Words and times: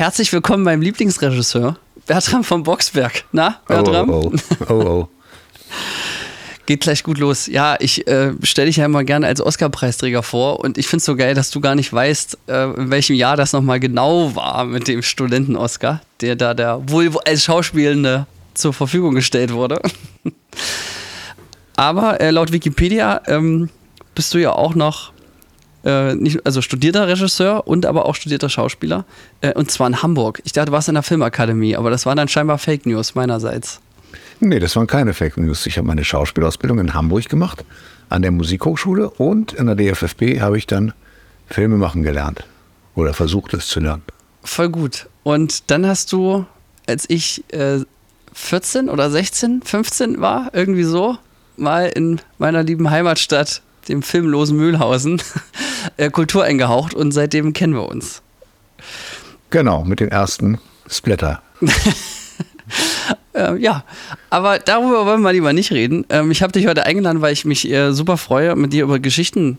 herzlich 0.00 0.32
willkommen 0.32 0.64
beim 0.64 0.80
Lieblingsregisseur, 0.80 1.76
Bertram 2.06 2.42
von 2.42 2.62
Boxberg. 2.62 3.24
Na, 3.32 3.60
Bertram? 3.68 4.08
Oh, 4.08 4.32
oh, 4.32 4.32
oh. 4.60 4.64
oh, 4.72 4.82
oh. 4.86 5.08
Geht 6.64 6.80
gleich 6.80 7.02
gut 7.02 7.18
los. 7.18 7.46
Ja, 7.46 7.76
ich 7.78 8.06
äh, 8.08 8.32
stelle 8.42 8.68
dich 8.68 8.76
ja 8.76 8.86
immer 8.86 9.04
gerne 9.04 9.26
als 9.26 9.42
Oscar-Preisträger 9.42 10.22
vor 10.22 10.60
und 10.60 10.78
ich 10.78 10.88
finde 10.88 11.00
es 11.00 11.04
so 11.04 11.16
geil, 11.16 11.34
dass 11.34 11.50
du 11.50 11.60
gar 11.60 11.74
nicht 11.74 11.92
weißt, 11.92 12.38
äh, 12.46 12.70
in 12.70 12.90
welchem 12.90 13.14
Jahr 13.14 13.36
das 13.36 13.52
nochmal 13.52 13.78
genau 13.78 14.34
war 14.34 14.64
mit 14.64 14.88
dem 14.88 15.02
Studenten-Oscar, 15.02 16.00
der 16.22 16.34
da 16.34 16.54
der 16.54 16.80
wohl 16.88 17.10
als 17.26 17.44
Schauspielende 17.44 18.26
zur 18.54 18.72
Verfügung 18.72 19.14
gestellt 19.14 19.52
wurde. 19.52 19.82
Aber 21.76 22.22
äh, 22.22 22.30
laut 22.30 22.52
Wikipedia 22.52 23.20
ähm, 23.26 23.68
bist 24.14 24.32
du 24.32 24.38
ja 24.38 24.52
auch 24.52 24.74
noch 24.74 25.12
äh, 25.84 26.14
nicht, 26.14 26.44
also 26.44 26.62
studierter 26.62 27.08
Regisseur 27.08 27.66
und 27.66 27.86
aber 27.86 28.06
auch 28.06 28.14
studierter 28.14 28.48
Schauspieler. 28.48 29.04
Äh, 29.40 29.54
und 29.54 29.70
zwar 29.70 29.86
in 29.86 30.02
Hamburg. 30.02 30.40
Ich 30.44 30.52
dachte, 30.52 30.66
du 30.66 30.72
warst 30.72 30.88
in 30.88 30.94
der 30.94 31.02
Filmakademie, 31.02 31.76
aber 31.76 31.90
das 31.90 32.06
war 32.06 32.14
dann 32.14 32.28
scheinbar 32.28 32.58
Fake 32.58 32.86
News 32.86 33.14
meinerseits. 33.14 33.80
Nee, 34.40 34.58
das 34.58 34.74
waren 34.76 34.86
keine 34.86 35.12
Fake 35.14 35.36
News. 35.36 35.66
Ich 35.66 35.76
habe 35.76 35.86
meine 35.86 36.04
Schauspielausbildung 36.04 36.78
in 36.78 36.94
Hamburg 36.94 37.28
gemacht, 37.28 37.64
an 38.08 38.22
der 38.22 38.30
Musikhochschule 38.30 39.10
und 39.10 39.52
in 39.52 39.66
der 39.66 39.76
DFFB 39.76 40.40
habe 40.40 40.56
ich 40.56 40.66
dann 40.66 40.92
Filme 41.48 41.76
machen 41.76 42.02
gelernt. 42.02 42.44
Oder 42.94 43.12
versucht 43.14 43.54
es 43.54 43.66
zu 43.68 43.80
lernen. 43.80 44.02
Voll 44.42 44.70
gut. 44.70 45.08
Und 45.22 45.70
dann 45.70 45.86
hast 45.86 46.12
du, 46.12 46.46
als 46.86 47.04
ich 47.08 47.44
äh, 47.52 47.80
14 48.32 48.88
oder 48.88 49.10
16, 49.10 49.62
15 49.62 50.20
war, 50.20 50.50
irgendwie 50.52 50.84
so, 50.84 51.18
mal 51.56 51.86
in 51.86 52.20
meiner 52.38 52.62
lieben 52.62 52.90
Heimatstadt, 52.90 53.62
dem 53.88 54.02
filmlosen 54.02 54.56
Mühlhausen, 54.56 55.22
äh, 55.96 56.10
Kultur 56.10 56.44
eingehaucht 56.44 56.94
und 56.94 57.12
seitdem 57.12 57.52
kennen 57.52 57.74
wir 57.74 57.88
uns. 57.88 58.22
Genau, 59.50 59.84
mit 59.84 60.00
dem 60.00 60.08
ersten 60.08 60.58
Splatter. 60.88 61.42
Äh, 63.32 63.56
ja, 63.58 63.84
aber 64.28 64.58
darüber 64.58 65.06
wollen 65.06 65.22
wir 65.22 65.32
lieber 65.32 65.52
nicht 65.52 65.70
reden. 65.70 66.04
Ähm, 66.08 66.32
ich 66.32 66.42
habe 66.42 66.52
dich 66.52 66.66
heute 66.66 66.84
eingeladen, 66.84 67.20
weil 67.20 67.32
ich 67.32 67.44
mich 67.44 67.70
äh, 67.70 67.92
super 67.92 68.16
freue, 68.16 68.56
mit 68.56 68.72
dir 68.72 68.82
über 68.82 68.98
Geschichten 68.98 69.58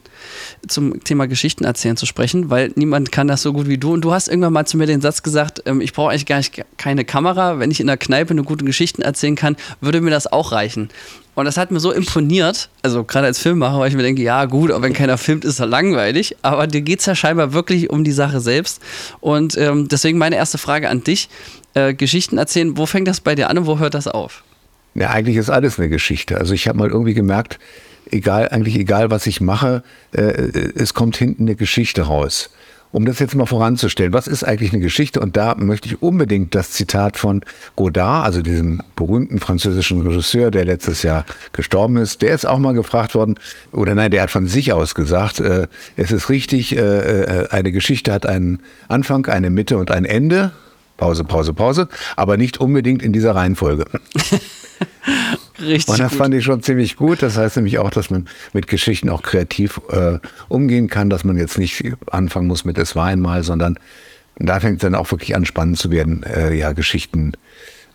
zum 0.67 1.02
Thema 1.03 1.27
Geschichten 1.27 1.64
erzählen 1.64 1.95
zu 1.95 2.05
sprechen, 2.05 2.49
weil 2.49 2.72
niemand 2.75 3.14
kann 3.14 3.27
das 3.27 3.42
so 3.42 3.53
gut 3.53 3.69
wie 3.69 3.77
du. 3.77 3.94
Und 3.94 4.02
du 4.02 4.11
hast 4.14 4.27
irgendwann 4.27 4.53
mal 4.53 4.66
zu 4.66 4.75
mir 4.75 4.88
den 4.88 4.99
Satz 4.99 5.23
gesagt, 5.23 5.64
ähm, 5.66 5.80
ich 5.80 5.94
brauche 5.94 6.11
eigentlich 6.11 6.25
gar 6.25 6.38
nicht 6.38 6.61
keine 6.77 7.05
Kamera. 7.05 7.59
Wenn 7.59 7.72
ich 7.72 7.80
in 7.80 7.88
der 7.88 7.97
Kneipe 7.97 8.31
eine 8.31 8.44
gute 8.44 8.66
Geschichten 8.66 9.02
erzählen 9.02 9.36
kann, 9.36 9.55
würde 9.80 10.02
mir 10.02 10.11
das 10.11 10.27
auch 10.27 10.52
reichen. 10.52 10.89
Und 11.33 11.45
das 11.45 11.55
hat 11.55 11.72
mir 11.72 11.80
so 11.80 11.92
imponiert, 11.92 12.69
also 12.81 13.05
gerade 13.05 13.27
als 13.27 13.39
Filmmacher, 13.39 13.80
weil 13.80 13.88
ich 13.88 13.95
mir 13.95 14.03
denke, 14.03 14.22
ja 14.22 14.44
gut, 14.45 14.69
aber 14.69 14.83
wenn 14.83 14.94
keiner 14.94 15.17
filmt, 15.17 15.45
ist 15.45 15.59
er 15.59 15.66
langweilig. 15.66 16.36
Aber 16.42 16.67
dir 16.67 16.81
geht 16.81 16.99
es 16.99 17.05
ja 17.05 17.16
scheinbar 17.16 17.53
wirklich 17.53 17.89
um 17.89 18.03
die 18.03 18.11
Sache 18.11 18.42
selbst. 18.42 18.81
Und 19.22 19.58
ähm, 19.58 19.88
deswegen 19.88 20.17
meine 20.17 20.36
erste 20.36 20.58
Frage 20.58 20.89
an 20.89 21.05
dich 21.05 21.30
äh, 21.73 21.94
Geschichten 21.94 22.38
erzählen. 22.38 22.77
Wo 22.77 22.86
fängt 22.86 23.08
das 23.08 23.22
bei 23.22 23.36
dir 23.36 23.50
an 23.50 23.58
und 23.58 23.66
wo 23.66 23.80
hört 23.80 23.94
das 23.94 24.08
auf? 24.08 24.44
Ja, 24.94 25.09
eigentlich 25.09 25.38
ist 25.38 25.50
alles 25.50 25.80
eine 25.80 25.89
Geschichte. 25.89 26.38
Also 26.38 26.53
ich 26.53 26.67
habe 26.67 26.77
mal 26.77 26.89
irgendwie 26.89 27.14
gemerkt, 27.14 27.59
egal, 28.09 28.50
eigentlich 28.50 28.75
egal, 28.75 29.09
was 29.09 29.25
ich 29.25 29.41
mache, 29.41 29.83
äh, 30.11 30.22
es 30.22 30.94
kommt 30.94 31.17
hinten 31.17 31.44
eine 31.44 31.55
Geschichte 31.55 32.03
raus. 32.03 32.49
Um 32.94 33.05
das 33.05 33.19
jetzt 33.19 33.36
mal 33.36 33.45
voranzustellen, 33.45 34.11
was 34.11 34.27
ist 34.27 34.44
eigentlich 34.44 34.73
eine 34.73 34.81
Geschichte? 34.81 35.22
Und 35.22 35.38
da 35.38 35.55
möchte 35.55 35.88
ich 35.88 36.02
unbedingt 36.02 36.53
das 36.53 36.72
Zitat 36.72 37.16
von 37.16 37.42
Godard, 37.77 38.25
also 38.25 38.42
diesem 38.42 38.81
berühmten 38.97 39.39
französischen 39.39 40.02
Regisseur, 40.02 40.52
der 40.52 40.66
letztes 40.66 41.02
Jahr 41.02 41.25
gestorben 41.53 41.95
ist, 41.95 42.22
der 42.22 42.36
ist 42.36 42.45
auch 42.45 42.59
mal 42.59 42.73
gefragt 42.73 43.16
worden, 43.16 43.36
oder 43.72 43.95
nein, 43.95 44.11
der 44.11 44.23
hat 44.23 44.31
von 44.31 44.45
sich 44.45 44.73
aus 44.73 44.94
gesagt, 44.94 45.39
äh, 45.39 45.67
es 45.95 46.11
ist 46.11 46.27
richtig, 46.27 46.75
äh, 46.75 46.81
äh 46.81 47.47
eine 47.49 47.72
Geschichte 47.72 48.11
hat 48.11 48.25
einen 48.25 48.59
Anfang, 48.89 49.26
eine 49.27 49.49
Mitte 49.49 49.77
und 49.77 49.89
ein 49.89 50.03
Ende. 50.03 50.52
Pause, 51.02 51.23
Pause, 51.23 51.54
Pause, 51.56 51.88
aber 52.16 52.38
nicht 52.38 52.60
unbedingt 52.60 53.02
in 53.02 53.12
dieser 53.12 53.34
Reihenfolge. 53.34 53.86
Richtig. 55.60 55.88
Und 55.88 56.00
das 56.00 56.12
gut. 56.12 56.17
fand 56.20 56.36
ich 56.36 56.44
schon 56.44 56.62
ziemlich 56.62 56.95
gut. 56.95 57.23
Das 57.23 57.38
heißt 57.38 57.56
nämlich 57.56 57.80
auch, 57.80 57.89
dass 57.89 58.12
man 58.12 58.28
mit 58.54 58.67
Geschichten 58.67 59.10
auch 59.10 59.23
kreativ 59.23 59.82
äh, 59.89 60.20
umgehen 60.48 60.89
kann, 60.89 61.10
dass 61.10 61.23
man 61.23 61.38
jetzt 61.38 61.58
nicht 61.58 61.84
anfangen 62.12 62.45
muss 62.45 62.66
mit 62.66 62.78
es 62.78 62.95
war 62.95 63.08
einmal, 63.08 63.42
sondern 63.42 63.80
da 64.38 64.60
fängt 64.60 64.76
es 64.76 64.82
dann 64.82 64.94
auch 64.94 65.10
wirklich 65.10 65.36
an, 65.36 65.44
spannend 65.44 65.80
zu 65.80 65.89
werden, 65.89 66.22
äh, 66.22 66.54
ja, 66.54 66.72
Geschichten 66.73 67.32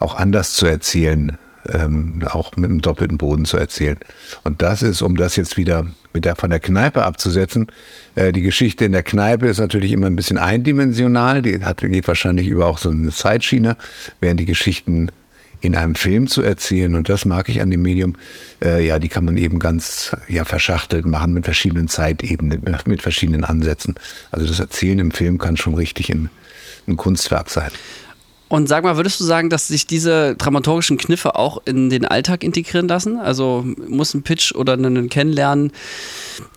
auch 0.01 0.17
anders 0.17 0.55
zu 0.55 0.67
erzählen, 0.67 1.39
ähm, 1.73 2.23
auch 2.31 2.57
mit 2.57 2.71
einem 2.71 2.81
doppelten 2.81 3.19
Boden 3.19 3.45
zu 3.45 3.57
erzählen. 3.57 3.99
Und 4.45 4.63
das 4.63 4.83
ist, 4.83 5.03
um 5.03 5.17
das 5.17 5.37
jetzt 5.37 5.57
wieder 5.57 5.87
mit 6.13 6.25
der, 6.25 6.37
von 6.37 6.51
der 6.51 6.61
Kneipe 6.61 7.05
abzusetzen, 7.05 7.67
äh, 8.15 8.33
die 8.33 8.43
Geschichte 8.43 8.85
in 8.85 8.93
der 8.93 9.03
Kneipe 9.03 9.47
ist 9.47 9.59
natürlich 9.59 9.93
immer 9.93 10.07
ein 10.07 10.17
bisschen 10.17 10.39
eindimensional, 10.39 11.43
die 11.43 11.65
hat, 11.65 11.79
geht 11.79 12.09
wahrscheinlich 12.09 12.49
über 12.49 12.67
auch 12.67 12.79
so 12.79 12.91
eine 12.91 13.11
Zeitschiene, 13.11 13.77
während 14.21 14.41
die 14.41 14.47
Geschichten 14.47 15.11
in 15.61 15.75
einem 15.75 15.95
Film 15.95 16.27
zu 16.27 16.43
erzählen, 16.43 16.95
und 16.95 17.09
das 17.09 17.25
mag 17.25 17.49
ich 17.49 17.61
an 17.61 17.71
dem 17.71 17.83
Medium, 17.83 18.15
äh, 18.63 18.87
ja, 18.87 18.99
die 18.99 19.09
kann 19.09 19.25
man 19.25 19.37
eben 19.37 19.59
ganz 19.59 20.15
ja, 20.29 20.45
verschachtelt 20.45 21.07
machen 21.07 21.33
mit 21.33 21.45
verschiedenen 21.45 21.89
Zeitebenen, 21.89 22.63
mit 22.85 23.03
verschiedenen 23.03 23.45
Ansätzen. 23.45 23.95
Also 24.31 24.47
das 24.47 24.61
Erzählen 24.61 24.99
im 24.99 25.11
Film 25.11 25.39
kann 25.39 25.57
schon 25.57 25.75
richtig 25.75 26.11
ein, 26.11 26.31
ein 26.87 26.97
Kunstwerk 26.97 27.51
sein. 27.51 27.71
Und 28.49 28.69
sag 28.69 28.85
mal, 28.85 28.97
würdest 28.97 29.19
du 29.19 29.25
sagen, 29.25 29.51
dass 29.51 29.67
sich 29.67 29.87
diese 29.87 30.37
dramaturgischen 30.37 30.99
Kniffe 30.99 31.35
auch 31.35 31.63
in 31.65 31.91
den 31.91 32.05
Alltag 32.05 32.45
integrieren 32.45 32.87
lassen? 32.87 33.19
Also 33.19 33.65
muss 33.89 34.15
ein 34.15 34.23
Pitch 34.23 34.55
oder 34.55 34.75
ein 34.75 35.09
Kennenlernen, 35.09 35.73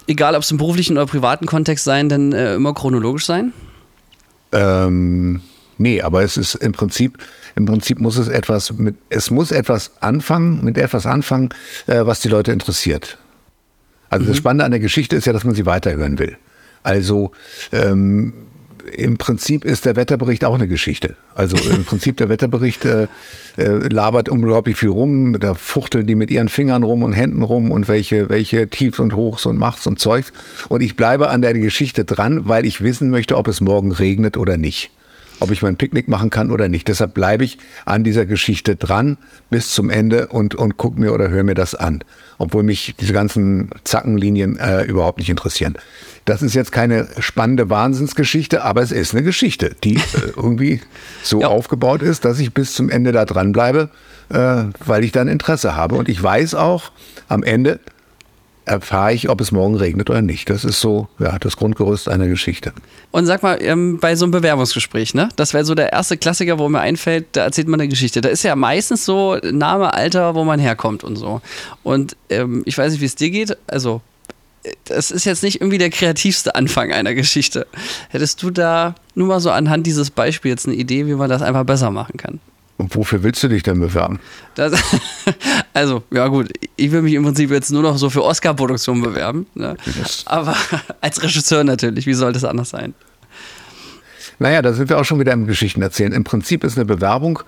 egal 0.05 0.35
ob 0.35 0.43
es 0.43 0.51
im 0.51 0.57
beruflichen 0.57 0.97
oder 0.97 1.07
privaten 1.07 1.47
Kontext 1.47 1.85
sein, 1.85 2.07
denn 2.07 2.31
äh, 2.31 2.55
immer 2.55 2.75
chronologisch 2.75 3.25
sein? 3.25 3.53
Ähm, 4.51 5.41
nee, 5.79 6.01
aber 6.01 6.21
es 6.23 6.37
ist 6.37 6.55
im 6.55 6.73
Prinzip, 6.73 7.17
im 7.55 7.65
Prinzip 7.65 7.99
muss 7.99 8.17
es 8.17 8.27
etwas 8.27 8.71
mit, 8.73 8.95
es 9.09 9.31
muss 9.31 9.51
etwas 9.51 9.91
anfangen, 9.99 10.63
mit 10.63 10.77
etwas 10.77 11.07
anfangen, 11.07 11.49
äh, 11.87 12.05
was 12.05 12.19
die 12.19 12.29
Leute 12.29 12.51
interessiert. 12.51 13.17
Also 14.11 14.25
mhm. 14.25 14.29
das 14.29 14.37
Spannende 14.37 14.65
an 14.65 14.71
der 14.71 14.79
Geschichte 14.79 15.15
ist 15.15 15.25
ja, 15.25 15.33
dass 15.33 15.43
man 15.43 15.55
sie 15.55 15.65
weiterhören 15.65 16.19
will. 16.19 16.37
Also 16.83 17.31
ähm, 17.71 18.33
im 18.95 19.17
Prinzip 19.17 19.65
ist 19.65 19.85
der 19.85 19.95
Wetterbericht 19.95 20.45
auch 20.45 20.55
eine 20.55 20.67
Geschichte. 20.67 21.15
Also 21.35 21.57
im 21.69 21.85
Prinzip 21.85 22.17
der 22.17 22.29
Wetterbericht 22.29 22.85
äh, 22.85 23.07
äh, 23.57 23.87
labert 23.87 24.29
unglaublich 24.29 24.77
viel 24.77 24.89
rum. 24.89 25.39
Da 25.39 25.53
fuchteln 25.53 26.07
die 26.07 26.15
mit 26.15 26.31
ihren 26.31 26.49
Fingern 26.49 26.83
rum 26.83 27.03
und 27.03 27.13
Händen 27.13 27.43
rum 27.43 27.71
und 27.71 27.87
welche, 27.87 28.29
welche 28.29 28.69
Tiefs 28.69 28.99
und 28.99 29.15
Hochs 29.15 29.45
und 29.45 29.57
Machts 29.57 29.87
und 29.87 29.99
Zeugs. 29.99 30.31
Und 30.67 30.81
ich 30.81 30.95
bleibe 30.95 31.29
an 31.29 31.41
der 31.41 31.53
Geschichte 31.53 32.05
dran, 32.05 32.47
weil 32.47 32.65
ich 32.65 32.81
wissen 32.81 33.09
möchte, 33.09 33.37
ob 33.37 33.47
es 33.47 33.61
morgen 33.61 33.91
regnet 33.91 34.37
oder 34.37 34.57
nicht 34.57 34.91
ob 35.39 35.51
ich 35.51 35.61
mein 35.61 35.77
Picknick 35.77 36.07
machen 36.07 36.29
kann 36.29 36.51
oder 36.51 36.67
nicht. 36.67 36.87
Deshalb 36.87 37.13
bleibe 37.13 37.43
ich 37.43 37.57
an 37.85 38.03
dieser 38.03 38.25
Geschichte 38.25 38.75
dran 38.75 39.17
bis 39.49 39.71
zum 39.71 39.89
Ende 39.89 40.27
und, 40.27 40.55
und 40.55 40.77
guck 40.77 40.97
mir 40.97 41.13
oder 41.13 41.29
höre 41.29 41.43
mir 41.43 41.55
das 41.55 41.75
an. 41.75 42.03
Obwohl 42.37 42.63
mich 42.63 42.95
diese 42.99 43.13
ganzen 43.13 43.69
Zackenlinien 43.83 44.57
äh, 44.57 44.83
überhaupt 44.83 45.19
nicht 45.19 45.29
interessieren. 45.29 45.75
Das 46.29 46.43
ist 46.43 46.53
jetzt 46.53 46.71
keine 46.71 47.07
spannende 47.17 47.71
Wahnsinnsgeschichte, 47.71 48.63
aber 48.63 48.83
es 48.83 48.91
ist 48.91 49.15
eine 49.15 49.23
Geschichte, 49.23 49.75
die 49.83 49.95
äh, 49.95 50.31
irgendwie 50.35 50.79
so 51.23 51.41
ja. 51.41 51.47
aufgebaut 51.47 52.03
ist, 52.03 52.23
dass 52.23 52.37
ich 52.37 52.53
bis 52.53 52.75
zum 52.75 52.91
Ende 52.91 53.11
da 53.11 53.25
dran 53.25 53.51
bleibe, 53.51 53.89
äh, 54.29 54.65
weil 54.85 55.03
ich 55.03 55.11
dann 55.11 55.27
Interesse 55.27 55.75
habe. 55.75 55.95
Und 55.95 56.07
ich 56.07 56.21
weiß 56.21 56.53
auch 56.53 56.91
am 57.29 57.41
Ende, 57.41 57.79
erfahre 58.65 59.13
ich, 59.13 59.27
ob 59.27 59.41
es 59.41 59.51
morgen 59.51 59.73
regnet 59.73 60.11
oder 60.11 60.21
nicht. 60.21 60.51
Das 60.51 60.65
ist 60.65 60.79
so 60.79 61.09
ja, 61.17 61.39
das 61.39 61.57
Grundgerüst 61.57 62.07
einer 62.07 62.27
Geschichte. 62.27 62.73
Und 63.09 63.25
sag 63.25 63.41
mal, 63.41 63.57
ähm, 63.63 63.97
bei 63.99 64.15
so 64.15 64.25
einem 64.25 64.31
Bewerbungsgespräch, 64.31 65.15
ne? 65.15 65.29
Das 65.35 65.55
wäre 65.55 65.65
so 65.65 65.73
der 65.73 65.91
erste 65.93 66.15
Klassiker, 66.15 66.59
wo 66.59 66.69
mir 66.69 66.79
einfällt, 66.79 67.25
da 67.31 67.45
erzählt 67.45 67.67
man 67.67 67.79
eine 67.79 67.89
Geschichte. 67.89 68.21
Da 68.21 68.29
ist 68.29 68.43
ja 68.43 68.55
meistens 68.55 69.03
so 69.03 69.37
Name, 69.51 69.95
Alter, 69.95 70.35
wo 70.35 70.43
man 70.43 70.59
herkommt 70.59 71.03
und 71.03 71.15
so. 71.15 71.41
Und 71.81 72.15
ähm, 72.29 72.61
ich 72.65 72.77
weiß 72.77 72.91
nicht, 72.91 73.01
wie 73.01 73.05
es 73.05 73.15
dir 73.15 73.31
geht. 73.31 73.57
Also, 73.65 74.01
das 74.85 75.11
ist 75.11 75.25
jetzt 75.25 75.43
nicht 75.43 75.61
irgendwie 75.61 75.77
der 75.77 75.89
kreativste 75.89 76.55
Anfang 76.55 76.91
einer 76.91 77.13
Geschichte. 77.13 77.67
Hättest 78.09 78.41
du 78.43 78.49
da 78.49 78.95
nur 79.15 79.27
mal 79.27 79.39
so 79.39 79.51
anhand 79.51 79.85
dieses 79.87 80.11
Beispiels 80.11 80.65
eine 80.65 80.75
Idee, 80.75 81.07
wie 81.07 81.15
man 81.15 81.29
das 81.29 81.41
einfach 81.41 81.63
besser 81.63 81.91
machen 81.91 82.17
kann? 82.17 82.39
Und 82.77 82.95
wofür 82.95 83.23
willst 83.23 83.43
du 83.43 83.49
dich 83.49 83.61
denn 83.61 83.79
bewerben? 83.81 84.19
Das, 84.55 84.73
also, 85.73 86.03
ja 86.11 86.27
gut, 86.27 86.49
ich 86.77 86.91
will 86.91 87.01
mich 87.01 87.13
im 87.13 87.23
Prinzip 87.23 87.51
jetzt 87.51 87.71
nur 87.71 87.81
noch 87.81 87.97
so 87.97 88.09
für 88.09 88.23
Oscar-Produktion 88.23 89.01
bewerben. 89.01 89.47
Ne? 89.53 89.75
Aber 90.25 90.55
als 91.01 91.21
Regisseur 91.21 91.65
natürlich, 91.65 92.05
wie 92.05 92.13
soll 92.13 92.31
das 92.31 92.45
anders 92.45 92.69
sein? 92.69 92.93
Naja, 94.39 94.61
da 94.61 94.71
sind 94.71 94.89
wir 94.89 94.97
auch 94.97 95.03
schon 95.03 95.19
wieder 95.19 95.33
im 95.33 95.45
Geschichten 95.45 95.81
erzählen. 95.81 96.13
Im 96.13 96.23
Prinzip 96.23 96.63
ist 96.63 96.77
eine 96.77 96.85
Bewerbung, 96.85 97.39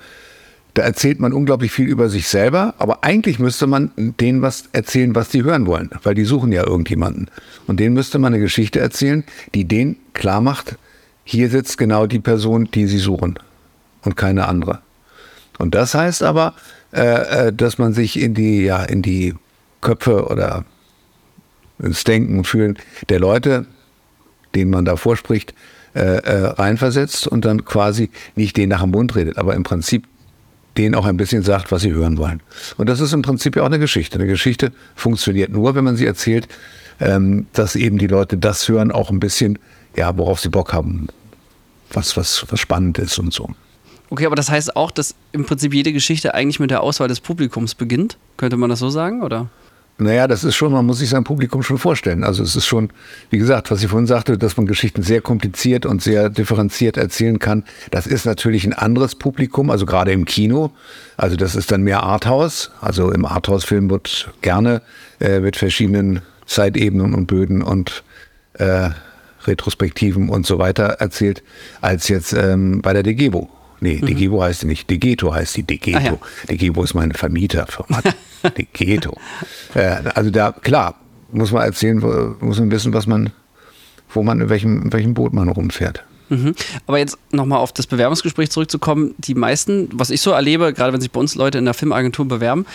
da 0.73 0.83
erzählt 0.83 1.19
man 1.19 1.33
unglaublich 1.33 1.71
viel 1.71 1.87
über 1.87 2.09
sich 2.09 2.27
selber, 2.27 2.73
aber 2.77 3.03
eigentlich 3.03 3.39
müsste 3.39 3.67
man 3.67 3.91
denen 3.97 4.41
was 4.41 4.65
erzählen, 4.71 5.15
was 5.15 5.29
die 5.29 5.43
hören 5.43 5.65
wollen, 5.65 5.89
weil 6.03 6.15
die 6.15 6.23
suchen 6.23 6.51
ja 6.51 6.65
irgendjemanden. 6.65 7.29
Und 7.67 7.79
denen 7.79 7.93
müsste 7.93 8.19
man 8.19 8.33
eine 8.33 8.41
Geschichte 8.41 8.79
erzählen, 8.79 9.23
die 9.53 9.65
denen 9.65 9.97
klar 10.13 10.41
macht, 10.41 10.77
hier 11.23 11.49
sitzt 11.49 11.77
genau 11.77 12.07
die 12.07 12.19
Person, 12.19 12.69
die 12.73 12.87
sie 12.87 12.97
suchen 12.97 13.37
und 14.03 14.15
keine 14.15 14.47
andere. 14.47 14.79
Und 15.59 15.75
das 15.75 15.93
heißt 15.93 16.23
aber, 16.23 16.55
äh, 16.93 17.47
äh, 17.47 17.53
dass 17.53 17.77
man 17.77 17.93
sich 17.93 18.19
in 18.19 18.33
die, 18.33 18.63
ja, 18.63 18.83
in 18.83 19.01
die 19.01 19.35
Köpfe 19.81 20.25
oder 20.27 20.65
ins 21.79 22.03
Denken 22.03 22.43
Fühlen 22.43 22.77
der 23.09 23.19
Leute, 23.19 23.65
denen 24.55 24.71
man 24.71 24.85
da 24.85 24.95
vorspricht, 24.95 25.53
äh, 25.93 25.99
äh, 25.99 26.45
reinversetzt 26.47 27.27
und 27.27 27.43
dann 27.43 27.65
quasi 27.65 28.09
nicht 28.35 28.55
den 28.55 28.69
nach 28.69 28.81
dem 28.81 28.91
Mund 28.91 29.15
redet, 29.15 29.37
aber 29.37 29.55
im 29.55 29.63
Prinzip 29.63 30.07
denen 30.77 30.95
auch 30.95 31.05
ein 31.05 31.17
bisschen 31.17 31.43
sagt, 31.43 31.71
was 31.71 31.81
sie 31.81 31.91
hören 31.91 32.17
wollen. 32.17 32.41
Und 32.77 32.87
das 32.87 32.99
ist 32.99 33.13
im 33.13 33.21
Prinzip 33.21 33.55
ja 33.55 33.63
auch 33.63 33.67
eine 33.67 33.79
Geschichte. 33.79 34.17
Eine 34.17 34.27
Geschichte 34.27 34.71
funktioniert 34.95 35.51
nur, 35.51 35.75
wenn 35.75 35.83
man 35.83 35.95
sie 35.95 36.05
erzählt, 36.05 36.47
ähm, 36.99 37.47
dass 37.53 37.75
eben 37.75 37.97
die 37.97 38.07
Leute 38.07 38.37
das 38.37 38.67
hören, 38.69 38.91
auch 38.91 39.09
ein 39.09 39.19
bisschen, 39.19 39.59
ja, 39.95 40.17
worauf 40.17 40.39
sie 40.39 40.49
Bock 40.49 40.71
haben, 40.71 41.07
was, 41.91 42.15
was, 42.15 42.45
was 42.49 42.59
spannend 42.59 42.97
ist 42.99 43.19
und 43.19 43.33
so. 43.33 43.49
Okay, 44.09 44.25
aber 44.25 44.35
das 44.35 44.49
heißt 44.49 44.75
auch, 44.75 44.91
dass 44.91 45.15
im 45.31 45.45
Prinzip 45.45 45.73
jede 45.73 45.93
Geschichte 45.93 46.33
eigentlich 46.33 46.59
mit 46.59 46.69
der 46.69 46.83
Auswahl 46.83 47.07
des 47.07 47.21
Publikums 47.21 47.75
beginnt? 47.75 48.17
Könnte 48.37 48.57
man 48.57 48.69
das 48.69 48.79
so 48.79 48.89
sagen, 48.89 49.23
oder? 49.23 49.49
Naja, 50.01 50.27
das 50.27 50.43
ist 50.43 50.55
schon, 50.55 50.71
man 50.71 50.85
muss 50.85 50.97
sich 50.97 51.09
sein 51.09 51.23
Publikum 51.23 51.61
schon 51.61 51.77
vorstellen. 51.77 52.23
Also 52.23 52.41
es 52.41 52.55
ist 52.55 52.65
schon, 52.65 52.89
wie 53.29 53.37
gesagt, 53.37 53.69
was 53.69 53.83
ich 53.83 53.89
vorhin 53.89 54.07
sagte, 54.07 54.35
dass 54.35 54.57
man 54.57 54.65
Geschichten 54.65 55.03
sehr 55.03 55.21
kompliziert 55.21 55.85
und 55.85 56.01
sehr 56.01 56.29
differenziert 56.29 56.97
erzählen 56.97 57.37
kann. 57.37 57.65
Das 57.91 58.07
ist 58.07 58.25
natürlich 58.25 58.65
ein 58.65 58.73
anderes 58.73 59.13
Publikum, 59.13 59.69
also 59.69 59.85
gerade 59.85 60.11
im 60.11 60.25
Kino. 60.25 60.71
Also 61.17 61.35
das 61.35 61.55
ist 61.55 61.71
dann 61.71 61.83
mehr 61.83 62.01
Arthouse. 62.01 62.71
Also 62.81 63.11
im 63.11 63.25
Arthouse-Film 63.25 63.91
wird 63.91 64.31
gerne 64.41 64.81
äh, 65.19 65.39
mit 65.39 65.55
verschiedenen 65.55 66.21
Zeitebenen 66.47 67.13
und 67.13 67.27
Böden 67.27 67.61
und 67.61 68.03
äh, 68.53 68.89
Retrospektiven 69.45 70.29
und 70.29 70.47
so 70.47 70.57
weiter 70.57 70.85
erzählt, 70.99 71.43
als 71.79 72.07
jetzt 72.07 72.33
ähm, 72.33 72.81
bei 72.81 72.93
der 72.93 73.03
Degevo. 73.03 73.49
Nee, 73.81 73.99
mhm. 74.01 74.05
Degevo 74.05 74.43
heißt 74.43 74.61
sie 74.61 74.67
nicht. 74.67 74.89
Degeto 74.89 75.33
heißt 75.33 75.53
sie. 75.53 75.63
Degeto. 75.63 75.97
Ah, 75.97 76.01
ja. 76.03 76.17
Degevo 76.49 76.83
ist 76.83 76.93
meine 76.93 77.13
Vermieterfirma. 77.13 78.01
Degeto. 78.57 79.17
Äh, 79.73 79.97
also 80.13 80.29
da, 80.29 80.51
klar, 80.51 80.95
muss 81.31 81.51
man 81.51 81.63
erzählen, 81.63 81.99
muss 82.39 82.59
man 82.59 82.71
wissen, 82.71 82.93
was 82.93 83.07
man, 83.07 83.31
wo 84.13 84.23
man, 84.23 84.39
in 84.39 84.49
welchem, 84.49 84.83
in 84.83 84.93
welchem 84.93 85.13
Boot 85.15 85.33
man 85.33 85.49
rumfährt. 85.49 86.03
Mhm. 86.29 86.55
Aber 86.85 86.99
jetzt 86.99 87.17
nochmal 87.31 87.59
auf 87.59 87.73
das 87.73 87.87
Bewerbungsgespräch 87.87 88.51
zurückzukommen. 88.51 89.15
Die 89.17 89.35
meisten, 89.35 89.89
was 89.93 90.11
ich 90.11 90.21
so 90.21 90.31
erlebe, 90.31 90.73
gerade 90.73 90.93
wenn 90.93 91.01
sich 91.01 91.11
bei 91.11 91.19
uns 91.19 91.35
Leute 91.35 91.57
in 91.57 91.65
der 91.65 91.73
Filmagentur 91.73 92.27
bewerben, 92.27 92.65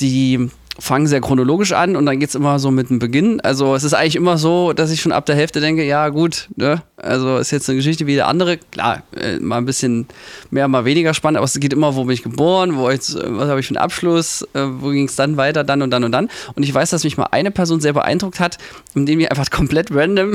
die 0.00 0.50
fangen 0.78 1.06
sehr 1.06 1.20
chronologisch 1.20 1.72
an 1.72 1.96
und 1.96 2.06
dann 2.06 2.20
geht 2.20 2.28
es 2.28 2.34
immer 2.34 2.58
so 2.58 2.70
mit 2.70 2.90
dem 2.90 2.98
Beginn. 2.98 3.40
Also 3.40 3.74
es 3.74 3.84
ist 3.84 3.94
eigentlich 3.94 4.16
immer 4.16 4.38
so, 4.38 4.72
dass 4.72 4.90
ich 4.90 5.00
schon 5.00 5.12
ab 5.12 5.26
der 5.26 5.36
Hälfte 5.36 5.60
denke, 5.60 5.84
ja 5.84 6.08
gut, 6.08 6.48
ne? 6.56 6.82
also 6.96 7.38
ist 7.38 7.50
jetzt 7.50 7.68
eine 7.68 7.76
Geschichte 7.76 8.06
wie 8.06 8.14
der 8.14 8.28
andere. 8.28 8.58
Klar, 8.58 9.02
äh, 9.16 9.38
mal 9.38 9.58
ein 9.58 9.64
bisschen 9.64 10.06
mehr, 10.50 10.68
mal 10.68 10.84
weniger 10.84 11.14
spannend, 11.14 11.38
aber 11.38 11.44
es 11.44 11.58
geht 11.58 11.72
immer, 11.72 11.96
wo 11.96 12.04
bin 12.04 12.14
ich 12.14 12.22
geboren, 12.22 12.76
wo 12.76 12.90
ich, 12.90 13.00
was 13.14 13.48
habe 13.48 13.60
ich 13.60 13.66
für 13.66 13.74
einen 13.74 13.82
Abschluss, 13.82 14.42
äh, 14.54 14.66
wo 14.66 14.90
ging 14.90 15.06
es 15.06 15.16
dann 15.16 15.36
weiter, 15.36 15.64
dann 15.64 15.82
und 15.82 15.90
dann 15.90 16.04
und 16.04 16.12
dann. 16.12 16.28
Und 16.54 16.62
ich 16.62 16.72
weiß, 16.72 16.90
dass 16.90 17.04
mich 17.04 17.16
mal 17.16 17.28
eine 17.30 17.50
Person 17.50 17.80
sehr 17.80 17.92
beeindruckt 17.92 18.40
hat, 18.40 18.58
indem 18.94 19.18
die 19.18 19.30
einfach 19.30 19.50
komplett 19.50 19.90
random 19.90 20.34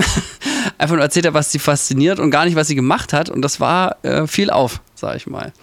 einfach 0.77 0.95
nur 0.95 1.03
erzählt 1.03 1.27
hat, 1.27 1.33
was 1.33 1.51
sie 1.51 1.59
fasziniert 1.59 2.19
und 2.19 2.31
gar 2.31 2.45
nicht, 2.45 2.55
was 2.55 2.67
sie 2.67 2.75
gemacht 2.75 3.13
hat. 3.13 3.29
Und 3.29 3.41
das 3.41 3.59
war 3.59 3.97
äh, 4.03 4.27
viel 4.27 4.49
auf, 4.49 4.81
sag 4.95 5.15
ich 5.15 5.27
mal. 5.27 5.53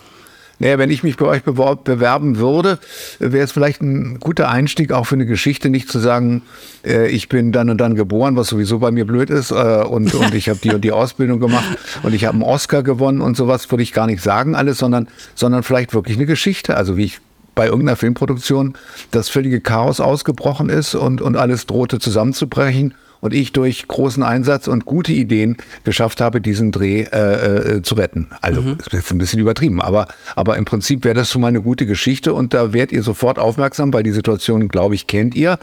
Naja, 0.61 0.79
wenn 0.79 0.91
ich 0.91 1.03
mich 1.05 1.17
bei 1.17 1.27
euch 1.27 1.43
bewerben 1.45 2.39
würde, 2.39 2.79
wäre 3.21 3.45
es 3.45 3.53
vielleicht 3.53 3.81
ein 3.81 4.19
guter 4.19 4.49
Einstieg 4.49 4.93
auch 4.93 5.05
für 5.05 5.15
eine 5.15 5.27
Geschichte, 5.27 5.71
nicht 5.71 5.89
zu 5.89 6.01
sagen, 6.01 6.43
äh, 6.85 7.09
ich 7.09 7.29
bin 7.29 7.53
dann 7.53 7.71
und 7.71 7.79
dann 7.79 7.95
geboren, 7.95 8.35
was 8.35 8.49
sowieso 8.49 8.81
bei 8.81 8.91
mir 8.91 9.07
blöd 9.07 9.31
ist, 9.31 9.53
äh, 9.53 9.55
und, 9.55 10.13
und 10.15 10.35
ich 10.35 10.49
habe 10.49 10.59
die 10.63 10.75
und 10.75 10.83
die 10.83 10.93
Ausbildung 10.93 11.39
gemacht 11.39 11.79
und 12.03 12.13
ich 12.13 12.25
habe 12.25 12.35
einen 12.35 12.43
Oscar 12.43 12.83
gewonnen 12.83 13.21
und 13.21 13.37
sowas, 13.37 13.71
würde 13.71 13.83
ich 13.83 13.93
gar 13.93 14.07
nicht 14.07 14.23
sagen 14.23 14.57
alles, 14.57 14.79
sondern, 14.79 15.09
sondern 15.35 15.63
vielleicht 15.63 15.95
wirklich 15.95 16.17
eine 16.17 16.27
Geschichte. 16.27 16.77
Also 16.77 16.97
wie 16.97 17.05
ich 17.05 17.21
bei 17.55 17.67
irgendeiner 17.67 17.97
Filmproduktion 17.97 18.75
das 19.11 19.29
völlige 19.29 19.61
Chaos 19.61 20.01
ausgebrochen 20.01 20.69
ist 20.69 20.95
und, 20.95 21.21
und 21.21 21.37
alles 21.37 21.67
drohte 21.67 21.99
zusammenzubrechen 21.99 22.95
und 23.21 23.35
ich 23.35 23.53
durch 23.53 23.89
großen 23.89 24.23
Einsatz 24.23 24.69
und 24.69 24.85
gute 24.85 25.13
Ideen 25.13 25.57
geschafft 25.85 26.21
habe, 26.21 26.41
diesen 26.41 26.73
Dreh 26.73 27.03
äh, 27.03 27.77
äh, 27.77 27.83
zu 27.83 27.95
retten. 27.95 28.29
Also 28.41 28.63
mhm. 28.63 28.77
ist 28.79 28.93
jetzt 28.93 29.11
ein 29.11 29.19
bisschen 29.19 29.41
übertrieben, 29.41 29.81
aber, 29.81 30.09
aber 30.37 30.57
im 30.57 30.65
Prinzip 30.65 31.05
wäre 31.05 31.15
das 31.15 31.31
schon 31.31 31.43
mal 31.43 31.49
eine 31.49 31.63
gute 31.63 31.87
Geschichte 31.87 32.35
und 32.35 32.55
da 32.55 32.73
werdet 32.73 32.93
ihr 32.93 33.03
sofort 33.03 33.39
aufmerksam, 33.39 33.93
weil 33.93 34.03
die 34.03 34.13
Situation, 34.13 34.69
glaube 34.69 34.95
ich, 34.95 35.07
kennt 35.07 35.35
ihr. 35.35 35.59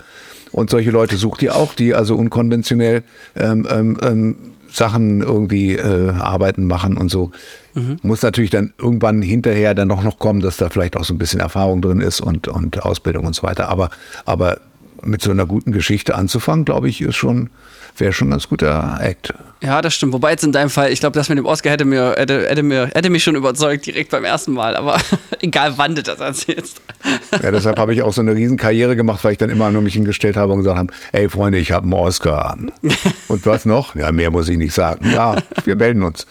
Und 0.52 0.70
solche 0.70 0.92
Leute 0.92 1.18
sucht 1.18 1.42
ihr 1.42 1.56
auch, 1.56 1.74
die 1.74 1.94
also 1.94 2.16
unkonventionell 2.16 3.04
ähm, 3.36 3.68
ähm, 3.70 3.98
ähm 4.02 4.36
Sachen 4.76 5.22
irgendwie 5.22 5.76
äh, 5.76 6.12
arbeiten, 6.12 6.68
machen 6.68 6.98
und 6.98 7.10
so. 7.10 7.32
Mhm. 7.74 7.98
Muss 8.02 8.22
natürlich 8.22 8.50
dann 8.50 8.74
irgendwann 8.78 9.22
hinterher 9.22 9.74
dann 9.74 9.88
noch, 9.88 10.04
noch 10.04 10.20
kommen, 10.20 10.42
dass 10.42 10.58
da 10.58 10.70
vielleicht 10.70 10.98
auch 10.98 11.06
so 11.06 11.14
ein 11.14 11.18
bisschen 11.18 11.40
Erfahrung 11.40 11.82
drin 11.82 12.02
ist 12.02 12.22
und, 12.22 12.48
und 12.48 12.84
Ausbildung 12.84 13.26
und 13.26 13.36
so 13.36 13.44
weiter. 13.44 13.70
Aber, 13.70 13.90
aber 14.26 14.60
mit 15.06 15.22
so 15.22 15.32
einer 15.32 15.46
guten 15.46 15.72
Geschichte 15.72 16.16
anzufangen, 16.16 16.66
glaube 16.66 16.90
ich, 16.90 17.02
ist 17.02 17.16
schon, 17.16 17.50
wäre 17.98 18.14
schon 18.14 18.28
ein 18.28 18.32
ganz 18.32 18.50
guter 18.50 18.98
Act. 19.02 19.34
Ja, 19.62 19.82
das 19.82 19.96
stimmt. 19.96 20.14
Wobei 20.14 20.32
jetzt 20.32 20.44
in 20.44 20.52
deinem 20.52 20.70
Fall, 20.70 20.92
ich 20.92 21.00
glaube, 21.00 21.18
das 21.18 21.30
mit 21.30 21.38
dem 21.38 21.46
Oscar 21.46 21.72
hätte, 21.72 21.86
mir, 21.86 22.16
hätte, 22.18 22.48
hätte, 22.48 22.64
mir, 22.64 22.88
hätte 22.94 23.10
mich 23.10 23.24
schon 23.24 23.36
überzeugt, 23.36 23.86
direkt 23.86 24.12
beim 24.12 24.24
ersten 24.24 24.54
Mal. 24.54 24.76
Aber 24.76 25.00
egal, 25.42 25.74
wann 25.78 25.96
du 25.96 26.04
das 26.04 26.20
erzählst. 26.20 26.82
Ja, 27.42 27.52
deshalb 27.52 27.80
habe 27.80 27.94
ich 27.94 28.02
auch 28.02 28.14
so 28.14 28.22
eine 28.22 28.36
riesen 28.36 28.58
Karriere 28.58 28.96
gemacht, 28.96 29.24
weil 29.24 29.34
ich 29.34 29.38
dann 29.38 29.50
immer 29.50 29.72
nur 29.72 29.82
mich 29.82 29.94
hingestellt 29.94 30.36
habe 30.36 30.54
und 30.54 30.60
gesagt 30.60 30.78
habe, 30.78 30.94
ey 31.12 31.30
Freunde, 31.30 31.58
ich 31.58 31.72
habe 31.72 31.84
einen 31.84 31.94
Oscar 31.94 32.52
an. 32.52 32.72
Und 33.28 33.46
was 33.46 33.66
noch? 33.66 33.96
Ja, 33.96 34.12
mehr 34.12 34.32
muss 34.32 34.50
ich 34.50 34.58
nicht 34.58 34.74
sagen. 34.74 35.10
Ja, 35.12 35.38
wir 35.64 35.76
melden 35.76 36.04
uns. 36.04 36.28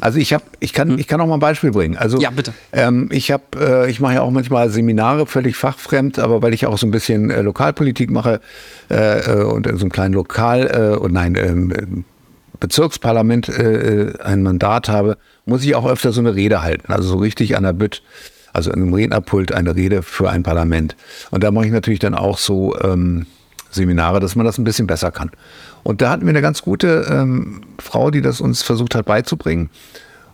Also 0.00 0.18
ich 0.18 0.32
habe, 0.32 0.44
ich 0.60 0.72
kann, 0.72 0.90
hm? 0.90 0.98
ich 0.98 1.06
kann 1.06 1.20
auch 1.20 1.26
mal 1.26 1.34
ein 1.34 1.40
Beispiel 1.40 1.70
bringen. 1.70 1.96
Also 1.96 2.18
ja, 2.18 2.30
bitte. 2.30 2.52
Ähm, 2.72 3.08
ich 3.12 3.30
habe, 3.30 3.44
äh, 3.58 3.90
ich 3.90 4.00
mache 4.00 4.14
ja 4.14 4.22
auch 4.22 4.30
manchmal 4.30 4.70
Seminare 4.70 5.26
völlig 5.26 5.56
fachfremd, 5.56 6.18
aber 6.18 6.42
weil 6.42 6.54
ich 6.54 6.66
auch 6.66 6.78
so 6.78 6.86
ein 6.86 6.90
bisschen 6.90 7.30
äh, 7.30 7.42
Lokalpolitik 7.42 8.10
mache 8.10 8.40
äh, 8.90 9.20
äh 9.20 9.44
und 9.44 9.66
in 9.66 9.76
so 9.76 9.84
einem 9.84 9.92
kleinen 9.92 10.14
Lokal 10.14 10.94
äh, 10.94 10.96
und 10.96 11.12
nein 11.12 11.36
ähm, 11.36 12.04
Bezirksparlament 12.60 13.48
äh, 13.48 14.14
ein 14.22 14.42
Mandat 14.42 14.88
habe, 14.88 15.18
muss 15.44 15.64
ich 15.64 15.74
auch 15.74 15.86
öfter 15.86 16.12
so 16.12 16.20
eine 16.20 16.34
Rede 16.34 16.62
halten. 16.62 16.92
Also 16.92 17.08
so 17.08 17.16
richtig 17.16 17.56
an 17.56 17.64
der 17.64 17.72
Bütt, 17.72 18.02
also 18.52 18.70
in 18.70 18.80
einem 18.80 18.94
Rednerpult 18.94 19.52
eine 19.52 19.74
Rede 19.74 20.02
für 20.02 20.30
ein 20.30 20.42
Parlament. 20.42 20.96
Und 21.30 21.44
da 21.44 21.50
mache 21.50 21.66
ich 21.66 21.72
natürlich 21.72 21.98
dann 21.98 22.14
auch 22.14 22.38
so 22.38 22.78
ähm, 22.80 23.26
Seminare, 23.70 24.20
dass 24.20 24.36
man 24.36 24.46
das 24.46 24.58
ein 24.58 24.64
bisschen 24.64 24.86
besser 24.86 25.10
kann. 25.10 25.30
Und 25.84 26.02
da 26.02 26.10
hatten 26.10 26.22
wir 26.22 26.30
eine 26.30 26.42
ganz 26.42 26.62
gute 26.62 27.06
ähm, 27.08 27.60
Frau, 27.78 28.10
die 28.10 28.22
das 28.22 28.40
uns 28.40 28.62
versucht 28.62 28.94
hat 28.96 29.06
beizubringen. 29.06 29.70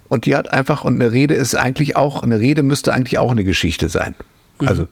Und 0.08 0.25
die 0.25 0.35
hat 0.35 0.52
einfach, 0.52 0.85
und 0.85 0.94
eine 0.94 1.12
Rede 1.12 1.35
ist 1.35 1.55
eigentlich 1.55 1.97
auch, 1.97 2.23
eine 2.23 2.41
Rede 2.41 2.62
müsste 2.62 2.94
eigentlich 2.94 3.19
auch 3.19 3.31
eine 3.31 3.44
Geschichte 3.44 3.88
sein. 3.88 4.14
Mhm. 4.61 4.69
Also 4.69 4.88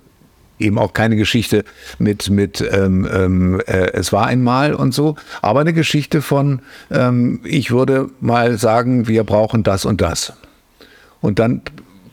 eben 0.58 0.78
auch 0.78 0.92
keine 0.92 1.16
Geschichte 1.16 1.64
mit, 1.98 2.30
mit 2.30 2.60
ähm, 2.72 3.08
ähm, 3.12 3.60
äh, 3.66 3.92
es 3.92 4.12
war 4.12 4.26
einmal 4.26 4.74
und 4.74 4.92
so, 4.92 5.14
aber 5.40 5.60
eine 5.60 5.72
Geschichte 5.72 6.20
von, 6.22 6.60
ähm, 6.90 7.40
ich 7.44 7.70
würde 7.70 8.10
mal 8.20 8.58
sagen, 8.58 9.06
wir 9.08 9.24
brauchen 9.24 9.62
das 9.62 9.84
und 9.84 10.00
das. 10.00 10.32
Und 11.20 11.38
dann 11.38 11.62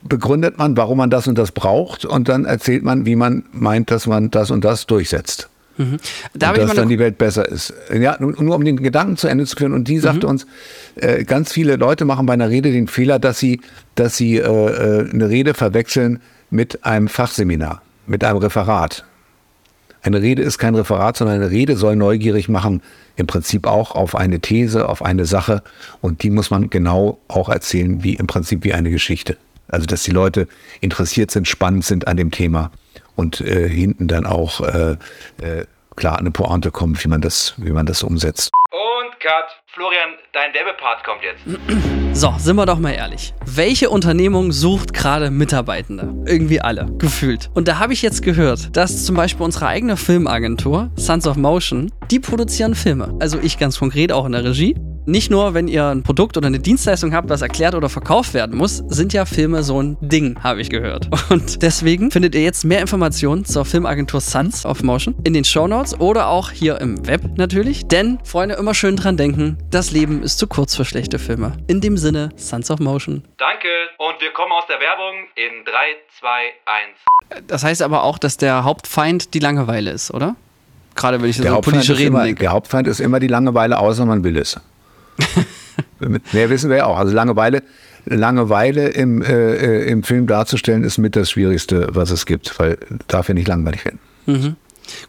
begründet 0.04 0.58
man, 0.58 0.78
warum 0.78 1.00
man 1.00 1.10
das 1.10 1.28
und 1.28 1.38
das 1.38 1.52
braucht 1.52 2.06
und 2.06 2.30
dann 2.30 2.46
erzählt 2.46 2.84
man, 2.84 3.06
wie 3.06 3.16
man 3.16 3.44
meint, 3.52 3.90
dass 3.90 4.06
man 4.06 4.30
das 4.30 4.52
und 4.52 4.64
das 4.64 4.86
durchsetzt. 4.86 5.50
Mhm. 5.78 5.98
Da 6.34 6.54
dass 6.54 6.74
dann 6.74 6.90
die 6.90 7.00
Welt 7.00 7.18
besser 7.18 7.48
ist. 7.48 7.74
Ja, 7.94 8.18
nur, 8.20 8.42
nur, 8.42 8.56
um 8.56 8.64
den 8.64 8.78
Gedanken 8.78 9.18
zu 9.18 9.28
Ende 9.28 9.46
zu 9.46 9.56
führen. 9.56 9.74
Und 9.74 9.88
die 9.88 10.00
sagte 10.00 10.26
mhm. 10.26 10.32
uns, 10.32 10.48
äh, 10.96 11.24
ganz 11.24 11.52
viele 11.52 11.76
Leute 11.76 12.06
machen 12.06 12.26
bei 12.26 12.34
einer 12.34 12.50
Rede 12.50 12.72
den 12.72 12.88
Fehler, 12.88 13.20
dass 13.20 13.40
sie, 13.40 13.62
dass 13.96 14.16
sie 14.18 14.38
äh, 14.38 14.42
äh, 14.42 15.10
eine 15.10 15.30
Rede 15.30 15.54
verwechseln 15.54 16.22
mit 16.50 16.86
einem 16.86 17.08
Fachseminar, 17.08 17.82
mit 18.08 18.24
einem 18.24 18.38
Referat. 18.38 19.06
Eine 20.02 20.22
Rede 20.22 20.44
ist 20.44 20.60
kein 20.60 20.76
Referat, 20.76 21.18
sondern 21.18 21.38
eine 21.38 21.50
Rede 21.50 21.76
soll 21.76 21.96
neugierig 21.96 22.48
machen, 22.48 22.82
im 23.16 23.26
Prinzip 23.26 23.66
auch 23.66 23.96
auf 23.96 24.16
eine 24.16 24.40
These, 24.40 24.88
auf 24.88 25.04
eine 25.04 25.26
Sache. 25.26 25.64
Und 26.00 26.22
die 26.22 26.30
muss 26.30 26.52
man 26.52 26.70
genau 26.70 27.18
auch 27.28 27.50
erzählen, 27.50 28.04
wie 28.04 28.14
im 28.14 28.28
Prinzip 28.28 28.64
wie 28.64 28.74
eine 28.74 28.92
Geschichte. 28.92 29.36
Also, 29.68 29.88
dass 29.88 30.04
die 30.04 30.12
Leute 30.12 30.48
interessiert 30.80 31.32
sind, 31.32 31.48
spannend 31.48 31.86
sind 31.86 32.08
an 32.08 32.18
dem 32.18 32.30
Thema 32.30 32.72
und 33.16 33.42
äh, 33.42 33.68
hinten 33.70 34.08
dann 34.08 34.26
auch 34.26 34.62
äh, 34.62 34.98
äh, 35.42 35.66
klar 35.96 36.20
eine 36.20 36.32
Pointe 36.32 36.72
kommt, 36.72 37.04
wie 37.04 37.08
man 37.08 37.22
das, 37.22 37.54
wie 37.58 37.72
man 37.72 37.86
das 37.86 38.04
umsetzt. 38.04 38.52
Und 38.72 39.20
Cut. 39.20 39.46
Florian, 39.68 40.16
dein 40.32 40.54
Werbepart 40.54 41.04
kommt 41.04 41.22
jetzt. 41.24 41.44
So, 42.16 42.34
sind 42.38 42.56
wir 42.56 42.66
doch 42.66 42.80
mal 42.80 42.94
ehrlich. 42.94 43.34
Welche 43.46 43.90
Unternehmung 43.90 44.54
sucht 44.54 44.94
gerade 44.94 45.32
Mitarbeitende? 45.32 46.14
Irgendwie 46.26 46.62
alle, 46.62 46.86
gefühlt. 46.98 47.50
Und 47.54 47.68
da 47.68 47.78
habe 47.78 47.92
ich 47.92 48.02
jetzt 48.02 48.22
gehört, 48.22 48.78
dass 48.78 49.04
zum 49.04 49.18
Beispiel 49.18 49.44
unsere 49.44 49.68
eigene 49.68 49.98
Filmagentur, 49.98 50.92
Sons 50.96 51.28
of 51.28 51.36
Motion, 51.36 51.92
die 52.12 52.22
produzieren 52.22 52.74
Filme. 52.74 53.14
Also 53.20 53.38
ich 53.42 53.60
ganz 53.60 53.78
konkret 53.78 54.14
auch 54.14 54.26
in 54.26 54.32
der 54.32 54.46
Regie. 54.46 54.78
Nicht 55.08 55.30
nur, 55.30 55.54
wenn 55.54 55.68
ihr 55.68 55.86
ein 55.86 56.02
Produkt 56.02 56.36
oder 56.36 56.48
eine 56.48 56.58
Dienstleistung 56.58 57.14
habt, 57.14 57.30
was 57.30 57.44
erklärt 57.44 57.76
oder 57.76 57.90
verkauft 57.90 58.34
werden 58.34 58.58
muss, 58.58 58.78
sind 58.88 59.14
ja 59.14 59.26
Filme 59.26 59.62
so 59.62 59.80
ein 59.80 59.98
Ding, 60.02 60.36
habe 60.44 60.62
ich 60.62 60.72
gehört. 60.72 61.10
Und 61.30 61.62
deswegen 61.62 62.10
findet 62.10 62.34
ihr 62.34 62.42
jetzt 62.42 62.66
mehr 62.66 62.82
Informationen 62.82 63.46
zur 63.46 63.66
Filmagentur 63.66 64.20
Sons 64.20 64.66
of 64.66 64.82
Motion 64.82 65.14
in 65.24 65.34
den 65.34 65.44
Show 65.44 65.68
Notes 65.68 66.00
oder 66.00 66.30
auch 66.30 66.50
hier 66.50 66.82
im 66.82 67.06
Web 67.06 67.22
natürlich. 67.38 67.86
Denn, 67.86 68.18
Freunde, 68.24 68.56
immer 68.56 68.74
schön 68.74 68.96
dran 68.96 69.16
denken, 69.16 69.60
das 69.70 69.92
Leben 69.92 70.24
ist 70.24 70.40
zu 70.40 70.48
kurz 70.48 70.76
für 70.76 70.86
schlechte 70.86 71.20
Filme. 71.20 71.52
In 71.68 71.82
dem 71.82 71.98
Sinne, 71.98 72.30
Sons 72.36 72.72
of 72.72 72.80
Motion. 72.80 73.24
Danke 73.38 73.68
und 74.00 74.20
wir 74.22 74.32
kommen 74.34 74.54
aus 74.54 74.64
der 74.68 74.80
Werbung 74.80 75.14
in 75.36 75.66
3, 75.66 75.72
2, 77.30 77.38
1. 77.38 77.46
Das 77.46 77.64
heißt 77.64 77.84
aber 77.84 78.04
auch, 78.04 78.18
dass 78.18 78.38
der 78.38 78.64
Hauptfeind 78.64 79.36
die 79.36 79.40
Langeweile 79.40 79.92
ist, 79.92 80.12
oder? 80.12 80.36
Gerade 80.96 81.22
wenn 81.22 81.30
ich 81.30 81.38
so 81.38 81.62
politische 81.62 81.96
Reden 81.96 82.16
immer, 82.16 82.34
Der 82.34 82.52
Hauptfeind 82.52 82.88
ist 82.88 83.02
immer 83.02 83.20
die 83.20 83.28
Langeweile, 83.28 83.78
außer 83.78 84.06
man 84.06 84.24
will 84.24 84.38
es. 84.38 84.60
Ja, 86.34 86.50
wissen 86.50 86.70
wir 86.70 86.78
ja 86.78 86.86
auch. 86.86 86.98
Also 86.98 87.14
Langeweile, 87.14 87.64
Langeweile 88.06 88.90
im, 88.90 89.22
äh, 89.22 89.86
im 89.86 90.04
Film 90.04 90.28
darzustellen, 90.28 90.84
ist 90.84 90.98
mit 90.98 91.16
das 91.16 91.32
Schwierigste, 91.32 91.88
was 91.92 92.12
es 92.12 92.26
gibt, 92.26 92.60
weil 92.60 92.78
darf 93.08 93.28
ja 93.28 93.34
nicht 93.34 93.48
langweilig 93.48 93.86
werden. 93.86 94.00
Mhm. 94.26 94.56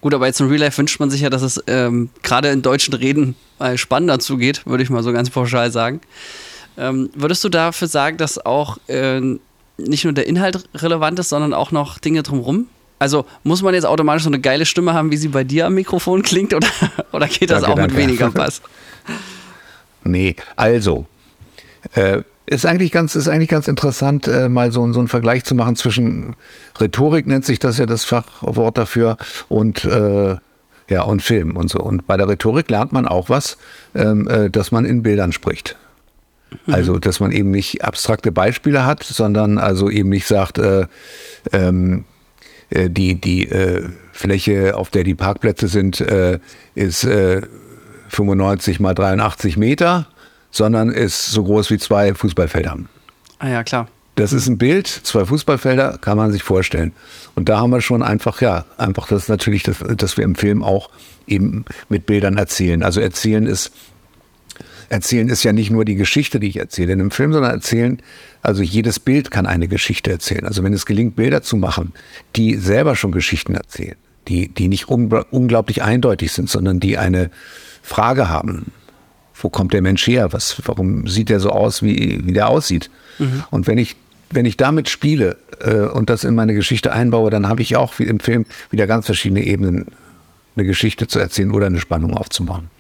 Gut, 0.01 0.15
aber 0.15 0.27
jetzt 0.27 0.41
im 0.41 0.49
Real 0.49 0.61
Life 0.61 0.79
wünscht 0.79 0.99
man 1.01 1.11
sich 1.11 1.21
ja, 1.21 1.31
dass 1.31 1.43
es 1.43 1.63
ähm, 1.67 2.09
gerade 2.23 2.49
in 2.49 2.63
deutschen 2.63 2.95
Reden 2.95 3.37
mal 3.59 3.77
spannender 3.77 4.19
zugeht, 4.19 4.63
würde 4.67 4.83
ich 4.83 4.91
mal 4.91 5.03
so 5.03 5.13
ganz 5.13 5.29
pauschal 5.29 5.71
sagen. 5.71 6.01
Ähm, 6.79 7.11
würdest 7.15 7.45
du 7.45 7.49
dafür 7.49 7.89
sagen, 7.89 8.17
dass 8.17 8.45
auch 8.45 8.79
äh, 8.89 9.21
nicht 9.77 10.05
nur 10.05 10.13
der 10.15 10.27
Inhalt 10.27 10.65
relevant 10.75 11.19
ist, 11.19 11.29
sondern 11.29 11.53
auch 11.53 11.73
noch 11.73 11.99
Dinge 11.99 12.23
drumherum? 12.23 12.69
Also 12.99 13.27
muss 13.43 13.61
man 13.63 13.75
jetzt 13.75 13.85
automatisch 13.85 14.23
so 14.23 14.31
eine 14.31 14.41
geile 14.41 14.65
Stimme 14.65 14.95
haben, 14.95 15.11
wie 15.11 15.19
sie 15.19 15.29
bei 15.29 15.45
dir 15.45 15.67
am 15.67 15.75
Mikrofon 15.75 16.23
klingt, 16.23 16.55
oder, 16.55 16.69
oder 17.13 17.27
geht 17.29 17.51
das 17.51 17.63
Danke, 17.63 17.73
auch 17.73 17.77
mit 17.77 17.91
danke. 17.91 18.03
weniger 18.03 18.31
Bass? 18.31 18.63
Nee, 20.07 20.37
also. 20.57 21.07
Äh, 21.95 22.23
ist 22.47 22.65
eigentlich 22.65 22.93
ganz, 22.93 23.17
ist 23.17 23.29
eigentlich 23.29 23.49
ganz 23.49 23.67
interessant, 23.67 24.29
äh, 24.29 24.49
mal 24.49 24.71
so, 24.71 24.93
so 24.93 25.01
einen 25.01 25.09
Vergleich 25.09 25.45
zu 25.45 25.55
machen 25.57 25.75
zwischen 25.75 26.37
Rhetorik 26.81 27.27
nennt 27.27 27.45
sich 27.45 27.59
das 27.59 27.79
ja 27.79 27.87
das 27.87 28.05
Fachwort 28.05 28.79
dafür 28.79 29.17
und 29.49 29.85
äh, 29.85 30.37
ja 30.89 31.03
und 31.03 31.23
Film 31.23 31.57
und 31.57 31.69
so. 31.69 31.81
Und 31.81 32.07
bei 32.07 32.17
der 32.17 32.29
Rhetorik 32.29 32.71
lernt 32.71 32.93
man 32.93 33.07
auch 33.07 33.29
was, 33.29 33.59
ähm, 33.95 34.29
äh, 34.29 34.49
dass 34.49 34.71
man 34.71 34.85
in 34.85 35.03
Bildern 35.03 35.33
spricht. 35.33 35.77
Also, 36.69 36.99
dass 36.99 37.19
man 37.21 37.33
eben 37.33 37.51
nicht 37.51 37.85
abstrakte 37.85 38.31
Beispiele 38.31 38.87
hat, 38.87 39.03
sondern 39.03 39.59
also 39.59 39.91
eben 39.91 40.09
nicht 40.09 40.27
sagt, 40.27 40.59
äh, 40.59 40.87
ähm, 41.53 42.05
äh, 42.71 42.89
die, 42.89 43.21
die 43.21 43.49
äh, 43.49 43.89
Fläche, 44.13 44.77
auf 44.77 44.91
der 44.91 45.05
die 45.05 45.15
Parkplätze 45.15 45.69
sind, 45.69 46.01
äh, 46.01 46.39
ist 46.75 47.05
äh, 47.05 47.43
95 48.09 48.81
mal 48.81 48.95
83 48.95 49.57
Meter, 49.57 50.07
sondern 50.51 50.91
ist 50.91 51.27
so 51.27 51.45
groß 51.45 51.71
wie 51.71 51.79
zwei 51.79 52.15
Fußballfelder. 52.15 52.79
Ah 53.39 53.49
ja, 53.49 53.65
klar. 53.65 53.89
Das 54.17 54.33
ist 54.33 54.49
ein 54.49 54.57
Bild, 54.57 54.87
zwei 54.87 55.27
Fußballfelder, 55.27 55.99
kann 56.01 56.17
man 56.17 56.33
sich 56.33 56.43
vorstellen. 56.43 56.93
Und 57.35 57.51
da 57.51 57.59
haben 57.59 57.71
wir 57.71 57.83
schon 57.83 58.03
einfach, 58.03 58.41
ja, 58.41 58.65
einfach 58.79 59.07
das 59.09 59.29
natürlich, 59.29 59.63
das, 59.63 59.85
dass 59.97 60.17
wir 60.17 60.25
im 60.25 60.35
Film 60.35 60.63
auch 60.63 60.89
eben 61.27 61.67
mit 61.91 62.07
Bildern 62.07 62.39
erzählen. 62.39 62.83
Also 62.83 63.03
erzählen 63.03 63.47
ist, 63.47 63.73
erzählen 64.89 65.29
ist 65.29 65.43
ja 65.43 65.53
nicht 65.53 65.71
nur 65.71 65.85
die 65.85 65.97
Geschichte, 65.97 66.41
die 66.41 66.49
ich 66.49 66.57
erzähle 66.57 66.95
in 66.95 67.01
einem 67.01 67.11
Film, 67.11 67.35
sondern 67.35 67.51
erzählen, 67.51 68.01
also 68.41 68.63
jedes 68.63 69.01
Bild 69.01 69.31
kann 69.31 69.45
eine 69.45 69.69
Geschichte 69.69 70.11
erzählen. 70.11 70.47
Also 70.47 70.63
wenn 70.63 70.73
es 70.73 70.87
gelingt, 70.87 71.15
Bilder 71.17 71.43
zu 71.43 71.57
machen, 71.57 71.93
die 72.37 72.55
selber 72.57 72.97
schon 72.97 73.13
Geschichten 73.13 73.55
erzählen, 73.55 73.97
die, 74.29 74.49
die 74.49 74.69
nicht 74.69 74.89
un 74.89 75.13
unglaublich 75.31 75.83
eindeutig 75.83 76.33
sind, 76.33 76.49
sondern 76.49 76.81
die 76.81 76.97
eine 76.97 77.31
Frage 77.87 78.29
haben. 78.29 78.73
Wo 79.35 79.49
kommt 79.49 79.73
der 79.73 79.83
Mensch 79.83 80.07
her? 80.07 80.33
Was, 80.33 80.61
warum 80.65 81.07
sieht 81.07 81.31
er 81.31 81.41
so 81.41 81.51
aus, 81.51 81.83
wie, 81.83 82.27
wie 82.27 82.33
der 82.33 82.49
aussieht? 82.49 82.91
Und 83.51 83.67
wenn 83.67 83.79
ich, 83.79 83.97
wenn 84.31 84.45
ich 84.45 84.57
damit 84.57 84.89
spiele 84.89 85.37
äh, 85.61 85.87
und 85.87 86.11
das 86.11 86.25
in 86.25 86.35
meine 86.35 86.55
Geschichte 86.55 86.93
einbaue, 86.93 87.31
dann 87.31 87.49
habe 87.49 87.63
ich 87.63 87.77
auch 87.77 87.99
wie 87.99 88.05
im 88.05 88.19
Film 88.19 88.45
wieder 88.71 88.87
ganz 88.87 89.07
verschiedene 89.07 89.45
Ebenen, 89.45 89.87
eine 90.57 90.67
Geschichte 90.67 91.07
zu 91.07 91.19
erzählen 91.19 91.53
oder 91.53 91.67
eine 91.67 91.81
Spannung 91.81 92.15
aufzubauen. 92.15 92.71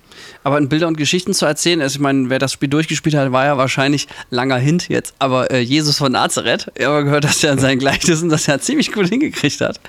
Aber 0.44 0.58
in 0.58 0.68
Bilder 0.68 0.88
und 0.88 0.96
Geschichten 0.96 1.34
zu 1.34 1.46
erzählen, 1.46 1.80
also 1.80 1.96
ich 1.96 2.00
meine, 2.00 2.30
wer 2.30 2.38
das 2.38 2.52
Spiel 2.52 2.68
durchgespielt 2.68 3.14
hat, 3.14 3.32
war 3.32 3.44
ja 3.44 3.58
wahrscheinlich 3.58 4.08
langer 4.30 4.58
Hint 4.58 4.88
jetzt, 4.88 5.14
aber 5.18 5.50
äh, 5.50 5.60
Jesus 5.60 5.98
von 5.98 6.12
Nazareth, 6.12 6.70
ich 6.74 6.86
habe 6.86 7.04
gehört, 7.04 7.24
dass 7.24 7.42
er 7.42 7.52
in 7.52 7.58
seinen 7.58 7.78
Gleichnissen 7.78 8.28
das 8.28 8.46
ja 8.46 8.58
ziemlich 8.58 8.92
gut 8.92 9.08
hingekriegt 9.08 9.60
hat. 9.60 9.80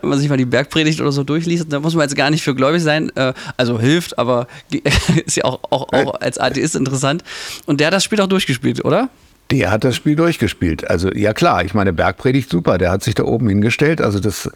Wenn 0.00 0.10
man 0.10 0.18
sich 0.18 0.28
mal 0.28 0.36
die 0.36 0.44
Bergpredigt 0.44 1.00
oder 1.00 1.12
so 1.12 1.24
durchliest, 1.24 1.72
da 1.72 1.80
muss 1.80 1.94
man 1.94 2.02
jetzt 2.02 2.16
gar 2.16 2.30
nicht 2.30 2.42
für 2.42 2.54
gläubig 2.54 2.82
sein, 2.82 3.10
äh, 3.16 3.32
also 3.56 3.78
hilft, 3.78 4.18
aber 4.18 4.46
ist 5.26 5.36
ja 5.36 5.44
auch, 5.44 5.60
auch, 5.70 5.92
auch 5.92 6.20
als 6.20 6.38
Atheist 6.38 6.76
interessant. 6.76 7.22
Und 7.66 7.80
der 7.80 7.88
hat 7.88 7.94
das 7.94 8.04
Spiel 8.04 8.20
auch 8.20 8.28
durchgespielt, 8.28 8.84
oder? 8.84 9.10
Der 9.50 9.70
hat 9.70 9.84
das 9.84 9.94
Spiel 9.94 10.16
durchgespielt. 10.16 10.88
Also 10.90 11.12
ja 11.12 11.32
klar, 11.32 11.64
ich 11.64 11.72
meine 11.72 11.92
Bergpredigt 11.92 12.50
super. 12.50 12.78
Der 12.78 12.90
hat 12.90 13.04
sich 13.04 13.14
da 13.14 13.24
oben 13.24 13.48
hingestellt. 13.48 14.00
Also 14.00 14.18
das, 14.18 14.50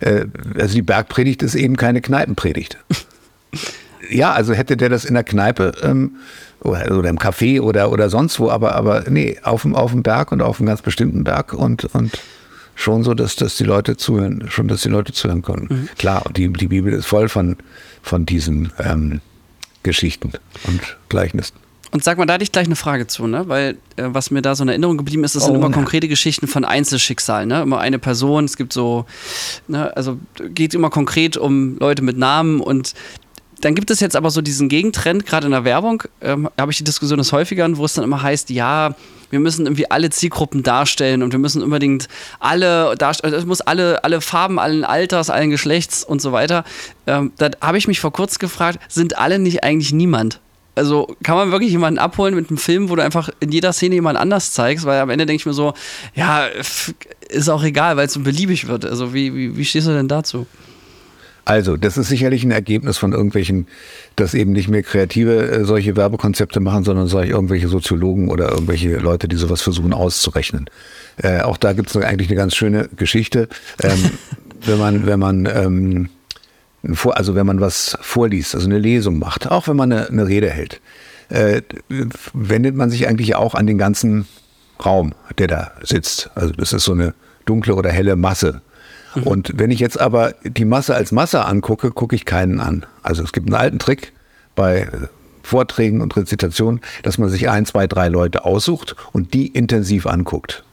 äh, 0.00 0.26
also 0.56 0.74
die 0.74 0.82
Bergpredigt 0.82 1.42
ist 1.42 1.56
eben 1.56 1.76
keine 1.76 2.00
Kneipenpredigt. 2.00 2.78
ja, 4.10 4.32
also 4.32 4.52
hätte 4.54 4.76
der 4.76 4.88
das 4.88 5.04
in 5.04 5.14
der 5.14 5.24
Kneipe 5.24 5.72
ähm, 5.82 6.16
oder, 6.60 6.96
oder 6.96 7.08
im 7.08 7.18
Café 7.18 7.60
oder 7.60 7.90
oder 7.90 8.10
sonst 8.10 8.38
wo, 8.40 8.50
aber 8.50 8.74
aber 8.74 9.04
nee, 9.08 9.38
auf 9.42 9.62
dem 9.62 9.74
auf 9.74 9.92
dem 9.92 10.02
Berg 10.02 10.32
und 10.32 10.42
auf 10.42 10.58
einem 10.58 10.68
ganz 10.68 10.82
bestimmten 10.82 11.24
Berg 11.24 11.52
und 11.52 11.84
und 11.94 12.18
schon 12.74 13.02
so, 13.02 13.14
dass 13.14 13.36
dass 13.36 13.56
die 13.56 13.64
Leute 13.64 13.96
zuhören, 13.96 14.46
schon 14.48 14.68
dass 14.68 14.82
die 14.82 14.88
Leute 14.88 15.12
zuhören 15.12 15.42
konnten. 15.42 15.88
Klar, 15.98 16.26
und 16.26 16.36
die 16.36 16.52
die 16.52 16.68
Bibel 16.68 16.92
ist 16.92 17.06
voll 17.06 17.28
von 17.28 17.56
von 18.02 18.26
diesen 18.26 18.72
ähm, 18.78 19.20
Geschichten 19.82 20.32
und 20.66 20.96
Gleichnissen. 21.08 21.56
Und 21.92 22.02
sag 22.02 22.18
mal, 22.18 22.26
da 22.26 22.34
hatte 22.34 22.42
ich 22.42 22.52
gleich 22.52 22.66
eine 22.66 22.76
Frage 22.76 23.06
zu, 23.06 23.26
ne? 23.26 23.44
Weil 23.48 23.76
äh, 23.96 24.04
was 24.08 24.30
mir 24.30 24.42
da 24.42 24.54
so 24.54 24.64
in 24.64 24.68
Erinnerung 24.68 24.98
geblieben 24.98 25.24
ist, 25.24 25.36
das 25.36 25.44
sind 25.44 25.54
Oh, 25.54 25.58
immer 25.58 25.70
konkrete 25.70 26.08
Geschichten 26.08 26.48
von 26.48 26.64
Einzelschicksalen, 26.64 27.48
ne? 27.48 27.62
Immer 27.62 27.78
eine 27.78 27.98
Person, 27.98 28.44
es 28.44 28.56
gibt 28.56 28.72
so, 28.72 29.06
ne, 29.68 29.96
also 29.96 30.18
geht 30.50 30.74
immer 30.74 30.90
konkret 30.90 31.36
um 31.36 31.78
Leute 31.78 32.02
mit 32.02 32.18
Namen 32.18 32.60
und 32.60 32.94
dann 33.60 33.74
gibt 33.74 33.90
es 33.90 34.00
jetzt 34.00 34.16
aber 34.16 34.30
so 34.30 34.42
diesen 34.42 34.68
Gegentrend, 34.68 35.26
gerade 35.26 35.46
in 35.46 35.52
der 35.52 35.64
Werbung, 35.64 36.02
ähm, 36.20 36.48
habe 36.58 36.72
ich 36.72 36.78
die 36.78 36.84
Diskussion 36.84 37.18
des 37.18 37.32
häufigeren, 37.32 37.78
wo 37.78 37.84
es 37.84 37.94
dann 37.94 38.04
immer 38.04 38.22
heißt, 38.22 38.50
ja, 38.50 38.94
wir 39.30 39.40
müssen 39.40 39.66
irgendwie 39.66 39.90
alle 39.90 40.10
Zielgruppen 40.10 40.62
darstellen 40.62 41.22
und 41.22 41.32
wir 41.32 41.38
müssen 41.38 41.62
unbedingt 41.62 42.08
alle 42.38 42.94
darstellen, 42.96 43.34
es 43.34 43.46
muss 43.46 43.60
alle, 43.60 44.04
alle 44.04 44.20
Farben, 44.20 44.58
allen 44.58 44.84
Alters, 44.84 45.30
allen 45.30 45.50
Geschlechts 45.50 46.04
und 46.04 46.20
so 46.20 46.32
weiter. 46.32 46.64
Ähm, 47.06 47.32
da 47.38 47.50
habe 47.60 47.78
ich 47.78 47.88
mich 47.88 47.98
vor 47.98 48.12
kurzem 48.12 48.38
gefragt, 48.38 48.78
sind 48.88 49.18
alle 49.18 49.38
nicht 49.38 49.64
eigentlich 49.64 49.92
niemand? 49.92 50.40
Also 50.74 51.16
kann 51.22 51.36
man 51.36 51.50
wirklich 51.50 51.70
jemanden 51.70 51.98
abholen 51.98 52.34
mit 52.34 52.50
einem 52.50 52.58
Film, 52.58 52.90
wo 52.90 52.96
du 52.96 53.02
einfach 53.02 53.30
in 53.40 53.50
jeder 53.50 53.72
Szene 53.72 53.94
jemand 53.94 54.18
anders 54.18 54.52
zeigst, 54.52 54.84
weil 54.84 55.00
am 55.00 55.08
Ende 55.08 55.24
denke 55.24 55.40
ich 55.40 55.46
mir 55.46 55.54
so, 55.54 55.72
ja, 56.14 56.46
ist 57.28 57.48
auch 57.48 57.62
egal, 57.62 57.96
weil 57.96 58.06
es 58.06 58.12
so 58.12 58.20
beliebig 58.20 58.68
wird. 58.68 58.84
Also 58.84 59.14
wie, 59.14 59.34
wie, 59.34 59.56
wie 59.56 59.64
stehst 59.64 59.86
du 59.86 59.92
denn 59.92 60.08
dazu? 60.08 60.46
Also, 61.46 61.76
das 61.76 61.96
ist 61.96 62.08
sicherlich 62.08 62.42
ein 62.42 62.50
Ergebnis 62.50 62.98
von 62.98 63.12
irgendwelchen, 63.12 63.68
dass 64.16 64.34
eben 64.34 64.50
nicht 64.50 64.66
mehr 64.66 64.82
Kreative 64.82 65.48
äh, 65.48 65.64
solche 65.64 65.94
Werbekonzepte 65.94 66.58
machen, 66.58 66.82
sondern 66.82 67.06
solche 67.06 67.30
irgendwelche 67.30 67.68
Soziologen 67.68 68.30
oder 68.30 68.50
irgendwelche 68.50 68.96
Leute, 68.96 69.28
die 69.28 69.36
sowas 69.36 69.62
versuchen 69.62 69.92
auszurechnen. 69.92 70.68
Äh, 71.22 71.42
auch 71.42 71.56
da 71.56 71.72
gibt 71.72 71.88
es 71.88 71.96
eigentlich 71.96 72.28
eine 72.28 72.36
ganz 72.36 72.56
schöne 72.56 72.88
Geschichte. 72.96 73.48
Ähm, 73.80 74.10
wenn 74.66 74.78
man, 74.78 75.06
wenn 75.06 75.20
man, 75.20 75.46
ähm, 75.46 76.08
vor, 76.94 77.16
also 77.16 77.36
wenn 77.36 77.46
man 77.46 77.60
was 77.60 77.96
vorliest, 78.00 78.56
also 78.56 78.66
eine 78.66 78.80
Lesung 78.80 79.20
macht, 79.20 79.48
auch 79.48 79.68
wenn 79.68 79.76
man 79.76 79.92
eine, 79.92 80.08
eine 80.08 80.26
Rede 80.26 80.50
hält, 80.50 80.80
äh, 81.28 81.62
wendet 82.32 82.74
man 82.74 82.90
sich 82.90 83.06
eigentlich 83.06 83.36
auch 83.36 83.54
an 83.54 83.68
den 83.68 83.78
ganzen 83.78 84.26
Raum, 84.84 85.14
der 85.38 85.46
da 85.46 85.70
sitzt. 85.80 86.28
Also 86.34 86.52
das 86.54 86.72
ist 86.72 86.82
so 86.82 86.92
eine 86.92 87.14
dunkle 87.44 87.76
oder 87.76 87.90
helle 87.90 88.16
Masse. 88.16 88.62
Und 89.24 89.52
wenn 89.56 89.70
ich 89.70 89.80
jetzt 89.80 90.00
aber 90.00 90.34
die 90.44 90.64
Masse 90.64 90.94
als 90.94 91.12
Masse 91.12 91.44
angucke, 91.44 91.90
gucke 91.90 92.14
ich 92.14 92.24
keinen 92.24 92.60
an. 92.60 92.86
Also 93.02 93.22
es 93.22 93.32
gibt 93.32 93.46
einen 93.46 93.54
alten 93.54 93.78
Trick 93.78 94.12
bei 94.54 94.80
äh, 94.80 94.88
Vorträgen 95.42 96.00
und 96.00 96.16
Rezitationen, 96.16 96.80
dass 97.02 97.18
man 97.18 97.28
sich 97.28 97.48
ein, 97.48 97.66
zwei, 97.66 97.86
drei 97.86 98.08
Leute 98.08 98.44
aussucht 98.44 98.96
und 99.12 99.32
die 99.32 99.46
intensiv 99.46 100.06
anguckt. 100.06 100.64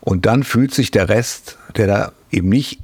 Und 0.00 0.26
dann 0.26 0.44
fühlt 0.44 0.72
sich 0.72 0.90
der 0.90 1.08
Rest, 1.08 1.58
der 1.76 1.86
da 1.86 2.12
eben 2.30 2.48
nicht 2.48 2.80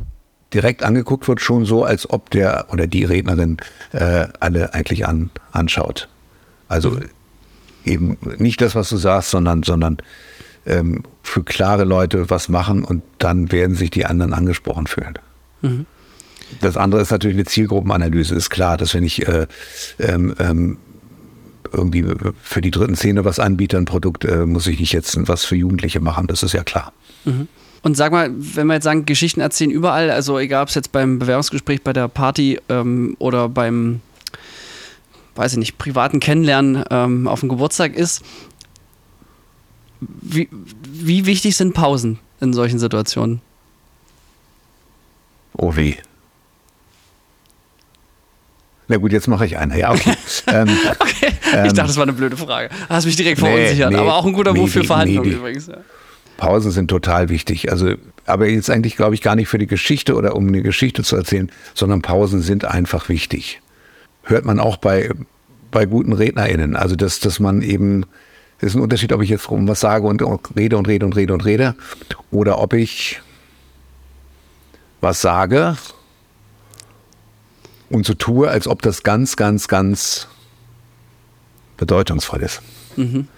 direkt 0.52 0.82
angeguckt 0.82 1.26
wird, 1.26 1.40
schon 1.40 1.64
so, 1.64 1.84
als 1.84 2.08
ob 2.08 2.30
der 2.30 2.66
oder 2.70 2.86
die 2.86 3.04
Rednerin 3.04 3.56
äh, 3.92 4.26
alle 4.38 4.74
eigentlich 4.74 5.06
an, 5.06 5.30
anschaut. 5.52 6.08
Also 6.68 6.98
eben 7.84 8.18
nicht 8.38 8.60
das, 8.60 8.74
was 8.74 8.88
du 8.88 8.96
sagst, 8.96 9.30
sondern, 9.30 9.62
sondern 9.62 9.98
ähm, 10.66 11.02
für 11.22 11.42
klare 11.42 11.84
Leute 11.84 12.30
was 12.30 12.48
machen 12.48 12.84
und 12.84 13.02
dann 13.18 13.52
werden 13.52 13.74
sich 13.76 13.90
die 13.90 14.06
anderen 14.06 14.32
angesprochen 14.32 14.86
fühlen. 14.86 15.18
Das 16.60 16.76
andere 16.76 17.00
ist 17.00 17.10
natürlich 17.10 17.36
eine 17.36 17.44
Zielgruppenanalyse. 17.44 18.34
Ist 18.34 18.50
klar, 18.50 18.76
dass 18.76 18.94
wenn 18.94 19.04
ich 19.04 19.26
äh, 19.26 19.46
ähm, 19.98 20.34
ähm, 20.38 20.78
irgendwie 21.72 22.04
für 22.42 22.60
die 22.60 22.70
dritten 22.70 22.96
Szene 22.96 23.24
was 23.24 23.38
anbiete, 23.38 23.76
ein 23.76 23.84
Produkt, 23.84 24.24
äh, 24.24 24.46
muss 24.46 24.66
ich 24.66 24.78
nicht 24.78 24.92
jetzt 24.92 25.16
was 25.28 25.44
für 25.44 25.56
Jugendliche 25.56 26.00
machen. 26.00 26.26
Das 26.26 26.42
ist 26.42 26.52
ja 26.52 26.62
klar. 26.62 26.92
Und 27.82 27.96
sag 27.96 28.12
mal, 28.12 28.30
wenn 28.34 28.66
wir 28.66 28.74
jetzt 28.74 28.84
sagen, 28.84 29.06
Geschichten 29.06 29.40
erzählen 29.40 29.70
überall, 29.70 30.10
also 30.10 30.38
egal 30.38 30.62
ob 30.62 30.68
es 30.68 30.74
jetzt 30.74 30.92
beim 30.92 31.18
Bewerbungsgespräch, 31.18 31.82
bei 31.82 31.92
der 31.92 32.08
Party 32.08 32.60
ähm, 32.68 33.16
oder 33.18 33.48
beim, 33.48 34.00
weiß 35.34 35.52
ich 35.52 35.58
nicht, 35.58 35.78
privaten 35.78 36.20
Kennenlernen 36.20 36.84
ähm, 36.90 37.26
auf 37.26 37.40
dem 37.40 37.48
Geburtstag 37.48 37.94
ist, 37.94 38.22
wie, 40.34 40.48
wie 40.82 41.26
wichtig 41.26 41.56
sind 41.56 41.74
Pausen 41.74 42.18
in 42.40 42.52
solchen 42.52 42.78
Situationen? 42.78 43.40
Oh 45.56 45.76
weh. 45.76 45.94
Na 48.88 48.96
gut, 48.96 49.12
jetzt 49.12 49.28
mache 49.28 49.46
ich 49.46 49.56
eine. 49.56 49.78
Ja, 49.78 49.92
okay. 49.92 50.14
ähm, 50.48 50.68
Okay. 50.98 51.32
ich 51.66 51.72
dachte, 51.72 51.88
das 51.88 51.96
war 51.96 52.02
eine 52.02 52.12
blöde 52.12 52.36
Frage. 52.36 52.70
Hast 52.88 53.06
mich 53.06 53.16
direkt 53.16 53.40
Nee, 53.40 53.48
verunsichert, 53.48 53.92
nee, 53.92 53.98
aber 53.98 54.16
auch 54.16 54.26
ein 54.26 54.32
guter 54.32 54.52
nee, 54.52 54.60
Move 54.60 54.70
für 54.70 54.84
Verhandlungen 54.84 55.30
übrigens. 55.30 55.68
Ja. 55.68 55.78
Pausen 56.36 56.72
sind 56.72 56.88
total 56.88 57.28
wichtig. 57.28 57.70
Also, 57.70 57.94
aber 58.26 58.48
jetzt 58.48 58.70
eigentlich 58.70 58.96
glaube 58.96 59.14
ich 59.14 59.22
gar 59.22 59.36
nicht 59.36 59.48
für 59.48 59.58
die 59.58 59.66
Geschichte 59.66 60.14
oder 60.14 60.34
um 60.34 60.48
eine 60.48 60.62
Geschichte 60.62 61.02
zu 61.02 61.16
erzählen, 61.16 61.50
sondern 61.74 62.02
Pausen 62.02 62.42
sind 62.42 62.64
einfach 62.64 63.08
wichtig. 63.08 63.60
Hört 64.24 64.44
man 64.44 64.58
auch 64.58 64.76
bei, 64.76 65.10
bei 65.70 65.86
guten 65.86 66.12
RednerInnen. 66.12 66.76
Also, 66.76 66.96
dass, 66.96 67.20
dass 67.20 67.40
man 67.40 67.62
eben 67.62 68.04
Es 68.58 68.68
ist 68.68 68.74
ein 68.76 68.82
Unterschied, 68.82 69.12
ob 69.12 69.22
ich 69.22 69.30
jetzt 69.30 69.48
um 69.48 69.68
was 69.68 69.80
sage 69.80 70.06
und 70.06 70.22
rede 70.56 70.76
und 70.76 70.88
rede 70.88 71.04
und 71.04 71.16
rede 71.16 71.34
und 71.34 71.44
rede 71.44 71.74
oder 72.30 72.58
ob 72.58 72.72
ich 72.72 73.20
was 75.00 75.20
sage 75.20 75.76
und 77.90 78.06
so 78.06 78.14
tue, 78.14 78.48
als 78.48 78.66
ob 78.66 78.82
das 78.82 79.02
ganz, 79.02 79.36
ganz, 79.36 79.68
ganz 79.68 80.28
bedeutungsvoll 81.76 82.42
ist. 82.42 82.62
Mhm. 82.96 83.28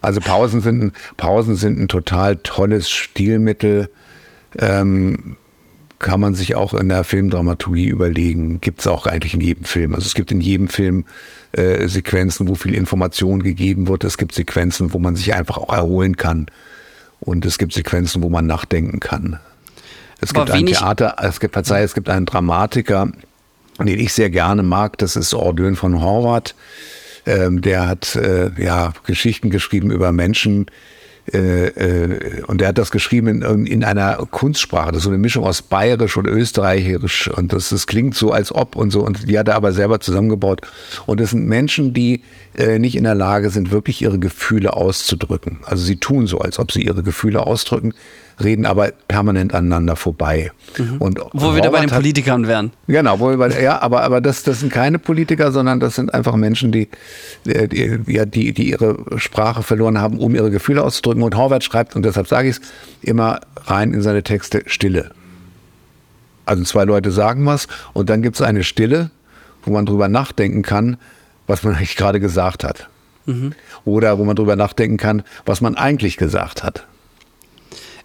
Also 0.00 0.20
Pausen 0.20 0.60
sind, 0.60 0.92
Pausen 1.16 1.56
sind 1.56 1.78
ein 1.80 1.88
total 1.88 2.36
tolles 2.36 2.88
Stilmittel. 2.88 3.90
Ähm, 4.58 5.36
kann 5.98 6.20
man 6.20 6.34
sich 6.34 6.54
auch 6.54 6.74
in 6.74 6.88
der 6.88 7.02
Filmdramaturgie 7.02 7.88
überlegen. 7.88 8.60
Gibt 8.60 8.80
es 8.80 8.86
auch 8.86 9.06
eigentlich 9.06 9.34
in 9.34 9.40
jedem 9.40 9.64
Film. 9.64 9.94
Also 9.94 10.06
es 10.06 10.14
gibt 10.14 10.30
in 10.30 10.40
jedem 10.40 10.68
Film 10.68 11.04
äh, 11.52 11.88
Sequenzen, 11.88 12.48
wo 12.48 12.54
viel 12.54 12.74
Information 12.74 13.42
gegeben 13.42 13.88
wird. 13.88 14.04
Es 14.04 14.18
gibt 14.18 14.34
Sequenzen, 14.34 14.92
wo 14.92 14.98
man 14.98 15.16
sich 15.16 15.34
einfach 15.34 15.56
auch 15.58 15.72
erholen 15.72 16.16
kann. 16.16 16.46
Und 17.20 17.44
es 17.44 17.58
gibt 17.58 17.72
Sequenzen, 17.72 18.22
wo 18.22 18.28
man 18.28 18.46
nachdenken 18.46 19.00
kann. 19.00 19.40
Es 20.20 20.34
Aber 20.34 20.44
gibt 20.44 20.56
ein 20.56 20.66
Theater, 20.66 21.16
es 21.22 21.40
gibt, 21.40 21.54
verzeih, 21.54 21.82
es 21.82 21.94
gibt 21.94 22.08
einen 22.08 22.26
Dramatiker, 22.26 23.10
den 23.78 23.98
ich 23.98 24.12
sehr 24.12 24.30
gerne 24.30 24.62
mag. 24.62 24.98
Das 24.98 25.16
ist 25.16 25.34
Ordön 25.34 25.76
von 25.76 26.00
Horvath. 26.00 26.54
Ähm, 27.26 27.60
der 27.60 27.88
hat 27.88 28.16
äh, 28.16 28.50
ja 28.60 28.92
Geschichten 29.04 29.50
geschrieben 29.50 29.90
über 29.90 30.12
Menschen, 30.12 30.66
äh, 31.32 31.66
äh, 31.68 32.42
und 32.46 32.62
er 32.62 32.68
hat 32.68 32.78
das 32.78 32.90
geschrieben 32.90 33.42
in, 33.42 33.66
in 33.66 33.84
einer 33.84 34.16
Kunstsprache, 34.30 34.92
das 34.92 34.98
ist 34.98 35.04
so 35.04 35.10
eine 35.10 35.18
Mischung 35.18 35.44
aus 35.44 35.62
Bayerisch 35.62 36.16
und 36.16 36.26
Österreichisch 36.26 37.28
und 37.28 37.52
das, 37.52 37.68
das 37.68 37.86
klingt 37.86 38.14
so 38.14 38.32
als 38.32 38.54
ob 38.54 38.76
und 38.76 38.90
so. 38.90 39.04
Und 39.04 39.28
die 39.28 39.38
hat 39.38 39.48
er 39.48 39.56
aber 39.56 39.72
selber 39.72 40.00
zusammengebaut. 40.00 40.62
Und 41.06 41.20
das 41.20 41.30
sind 41.30 41.46
Menschen, 41.46 41.92
die 41.92 42.22
äh, 42.56 42.78
nicht 42.78 42.96
in 42.96 43.04
der 43.04 43.14
Lage 43.14 43.50
sind, 43.50 43.70
wirklich 43.70 44.02
ihre 44.02 44.18
Gefühle 44.18 44.72
auszudrücken. 44.74 45.58
Also 45.64 45.84
sie 45.84 45.96
tun 45.96 46.26
so, 46.26 46.38
als 46.38 46.58
ob 46.58 46.72
sie 46.72 46.82
ihre 46.82 47.02
Gefühle 47.02 47.46
ausdrücken, 47.46 47.92
reden 48.42 48.66
aber 48.66 48.92
permanent 49.08 49.54
aneinander 49.54 49.96
vorbei. 49.96 50.52
Mhm. 50.76 50.96
Und 50.98 51.20
wo 51.32 51.50
wir 51.50 51.56
wieder 51.56 51.70
bei 51.70 51.80
den 51.80 51.90
Politikern 51.90 52.46
wären. 52.46 52.72
Genau, 52.86 53.18
wo 53.20 53.30
wir 53.30 53.36
bei, 53.36 53.60
ja, 53.60 53.80
aber, 53.82 54.02
aber 54.02 54.20
das, 54.20 54.42
das 54.42 54.60
sind 54.60 54.72
keine 54.72 54.98
Politiker, 54.98 55.52
sondern 55.52 55.80
das 55.80 55.96
sind 55.96 56.14
einfach 56.14 56.36
Menschen, 56.36 56.72
die, 56.72 56.88
die, 57.44 57.68
die, 57.98 58.26
die, 58.26 58.52
die 58.52 58.70
ihre 58.70 58.96
Sprache 59.16 59.62
verloren 59.62 59.98
haben, 59.98 60.18
um 60.18 60.34
ihre 60.34 60.50
Gefühle 60.50 60.82
auszudrücken. 60.84 61.22
Und 61.22 61.36
Horvath 61.36 61.64
schreibt, 61.64 61.96
und 61.96 62.04
deshalb 62.04 62.28
sage 62.28 62.48
ich 62.48 62.56
es, 62.56 62.62
immer 63.02 63.40
rein 63.66 63.92
in 63.92 64.02
seine 64.02 64.22
Texte 64.22 64.62
Stille. 64.66 65.10
Also 66.46 66.64
zwei 66.64 66.84
Leute 66.84 67.10
sagen 67.10 67.44
was 67.44 67.68
und 67.92 68.08
dann 68.08 68.22
gibt 68.22 68.36
es 68.36 68.42
eine 68.42 68.64
Stille, 68.64 69.10
wo 69.64 69.72
man 69.72 69.84
drüber 69.84 70.08
nachdenken 70.08 70.62
kann, 70.62 70.96
was 71.46 71.62
man 71.62 71.74
eigentlich 71.76 71.96
gerade 71.96 72.20
gesagt 72.20 72.64
hat. 72.64 72.88
Mhm. 73.26 73.52
Oder 73.84 74.18
wo 74.18 74.24
man 74.24 74.36
drüber 74.36 74.56
nachdenken 74.56 74.96
kann, 74.96 75.22
was 75.44 75.60
man 75.60 75.74
eigentlich 75.74 76.16
gesagt 76.16 76.64
hat. 76.64 76.86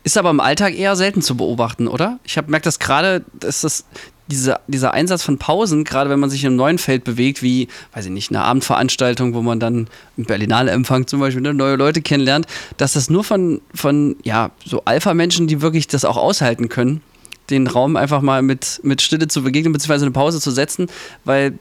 Ist 0.03 0.17
aber 0.17 0.29
im 0.29 0.39
Alltag 0.39 0.77
eher 0.77 0.95
selten 0.95 1.21
zu 1.21 1.37
beobachten, 1.37 1.87
oder? 1.87 2.19
Ich 2.25 2.37
habe 2.37 2.51
merkt 2.51 2.65
das 2.65 2.79
gerade, 2.79 3.23
dass 3.33 3.61
das 3.61 3.85
diese, 4.27 4.59
dieser 4.67 4.93
Einsatz 4.93 5.23
von 5.23 5.37
Pausen, 5.37 5.83
gerade 5.83 6.09
wenn 6.09 6.19
man 6.19 6.29
sich 6.29 6.43
in 6.43 6.47
einem 6.47 6.55
neuen 6.55 6.77
Feld 6.77 7.03
bewegt, 7.03 7.41
wie, 7.41 7.67
weiß 7.93 8.05
ich 8.05 8.11
nicht, 8.11 8.31
eine 8.31 8.43
Abendveranstaltung, 8.43 9.33
wo 9.33 9.41
man 9.41 9.59
dann 9.59 9.87
im 10.17 10.25
Berlinale 10.25 10.71
Empfang 10.71 11.07
zum 11.07 11.19
Beispiel 11.19 11.41
ne, 11.41 11.53
neue 11.53 11.75
Leute 11.75 12.01
kennenlernt, 12.01 12.47
dass 12.77 12.93
das 12.93 13.09
nur 13.09 13.23
von, 13.23 13.61
von 13.73 14.15
ja, 14.23 14.51
so 14.65 14.83
Alpha-Menschen, 14.85 15.47
die 15.47 15.61
wirklich 15.61 15.87
das 15.87 16.05
auch 16.05 16.17
aushalten 16.17 16.69
können, 16.69 17.01
den 17.49 17.67
Raum 17.67 17.97
einfach 17.97 18.21
mal 18.21 18.41
mit, 18.41 18.79
mit 18.83 19.01
Stille 19.01 19.27
zu 19.27 19.43
begegnen, 19.43 19.73
beziehungsweise 19.73 20.05
eine 20.05 20.13
Pause 20.13 20.39
zu 20.39 20.51
setzen, 20.51 20.87
weil 21.25 21.59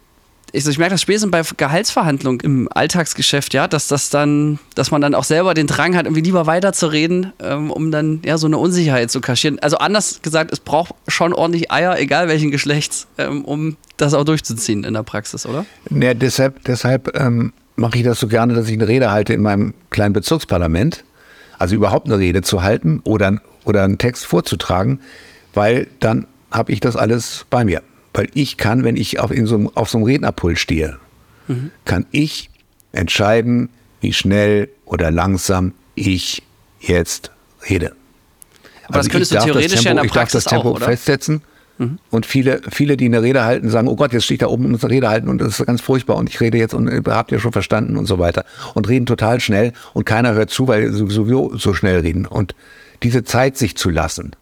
ich, 0.52 0.66
ich 0.66 0.78
merke 0.78 0.94
das 0.94 1.02
spätestens 1.02 1.30
bei 1.30 1.42
Gehaltsverhandlungen 1.56 2.40
im 2.40 2.68
Alltagsgeschäft, 2.70 3.54
ja, 3.54 3.66
dass 3.66 3.88
das 3.88 4.10
dann, 4.10 4.58
dass 4.74 4.90
man 4.90 5.00
dann 5.00 5.14
auch 5.14 5.24
selber 5.24 5.54
den 5.54 5.66
Drang 5.66 5.96
hat, 5.96 6.04
irgendwie 6.04 6.20
lieber 6.20 6.46
weiterzureden, 6.46 7.32
ähm, 7.40 7.70
um 7.70 7.90
dann 7.90 8.20
ja 8.24 8.36
so 8.36 8.46
eine 8.46 8.58
Unsicherheit 8.58 9.10
zu 9.10 9.20
kaschieren. 9.20 9.58
Also 9.60 9.78
anders 9.78 10.20
gesagt, 10.22 10.52
es 10.52 10.60
braucht 10.60 10.94
schon 11.08 11.32
ordentlich 11.32 11.72
Eier, 11.72 11.98
egal 11.98 12.28
welchen 12.28 12.50
Geschlechts, 12.50 13.06
ähm, 13.16 13.44
um 13.44 13.76
das 13.96 14.12
auch 14.12 14.24
durchzuziehen 14.24 14.84
in 14.84 14.92
der 14.94 15.02
Praxis, 15.02 15.46
oder? 15.46 15.64
Ja, 15.90 16.12
deshalb, 16.12 16.62
deshalb 16.64 17.18
ähm, 17.18 17.52
mache 17.76 17.96
ich 17.98 18.04
das 18.04 18.20
so 18.20 18.28
gerne, 18.28 18.54
dass 18.54 18.68
ich 18.68 18.74
eine 18.74 18.88
Rede 18.88 19.10
halte 19.10 19.32
in 19.32 19.40
meinem 19.40 19.72
kleinen 19.90 20.12
Bezirksparlament. 20.12 21.04
Also 21.58 21.76
überhaupt 21.76 22.06
eine 22.06 22.18
Rede 22.18 22.42
zu 22.42 22.62
halten 22.62 23.00
oder, 23.04 23.40
oder 23.64 23.84
einen 23.84 23.96
Text 23.96 24.26
vorzutragen, 24.26 25.00
weil 25.54 25.86
dann 26.00 26.26
habe 26.50 26.72
ich 26.72 26.80
das 26.80 26.96
alles 26.96 27.46
bei 27.48 27.64
mir. 27.64 27.82
Weil 28.14 28.28
ich 28.34 28.56
kann, 28.56 28.84
wenn 28.84 28.96
ich 28.96 29.20
auf, 29.20 29.30
so, 29.44 29.70
auf 29.74 29.88
so 29.88 29.98
einem 29.98 30.04
Rednerpult 30.04 30.58
stehe, 30.58 30.98
mhm. 31.48 31.70
kann 31.84 32.06
ich 32.10 32.50
entscheiden, 32.92 33.70
wie 34.00 34.12
schnell 34.12 34.68
oder 34.84 35.10
langsam 35.10 35.72
ich 35.94 36.42
jetzt 36.80 37.30
rede. 37.68 37.92
Aber 38.86 38.96
also 38.96 39.08
das 39.08 39.12
könntest 39.12 39.32
du 39.32 39.38
theoretisch 39.38 39.80
Tempo, 39.80 39.84
ja 39.84 39.90
in 39.92 39.96
der 39.96 40.02
Praxis 40.12 40.44
Ich 40.44 40.50
darf 40.50 40.62
das 40.62 40.62
Tempo 40.62 40.76
auch, 40.76 40.80
festsetzen. 40.80 41.42
Mhm. 41.78 41.98
Und 42.10 42.26
viele, 42.26 42.60
viele, 42.70 42.96
die 42.96 43.06
eine 43.06 43.22
Rede 43.22 43.44
halten, 43.44 43.70
sagen, 43.70 43.88
oh 43.88 43.96
Gott, 43.96 44.12
jetzt 44.12 44.24
stehe 44.24 44.36
ich 44.36 44.40
da 44.40 44.48
oben 44.48 44.66
und 44.66 44.72
muss 44.72 44.84
eine 44.84 44.92
Rede 44.92 45.08
halten 45.08 45.28
und 45.28 45.40
das 45.40 45.58
ist 45.58 45.66
ganz 45.66 45.80
furchtbar 45.80 46.16
und 46.16 46.28
ich 46.28 46.40
rede 46.40 46.58
jetzt 46.58 46.74
und 46.74 46.88
habt 47.08 47.32
ihr 47.32 47.40
schon 47.40 47.52
verstanden 47.52 47.96
und 47.96 48.06
so 48.06 48.18
weiter. 48.18 48.44
Und 48.74 48.88
reden 48.88 49.06
total 49.06 49.40
schnell 49.40 49.72
und 49.94 50.04
keiner 50.04 50.34
hört 50.34 50.50
zu, 50.50 50.68
weil 50.68 50.92
sie 50.92 50.98
sowieso 51.08 51.56
so 51.56 51.72
schnell 51.72 52.00
reden. 52.00 52.26
Und 52.26 52.54
diese 53.02 53.24
Zeit 53.24 53.56
sich 53.56 53.76
zu 53.76 53.90
lassen, 53.90 54.32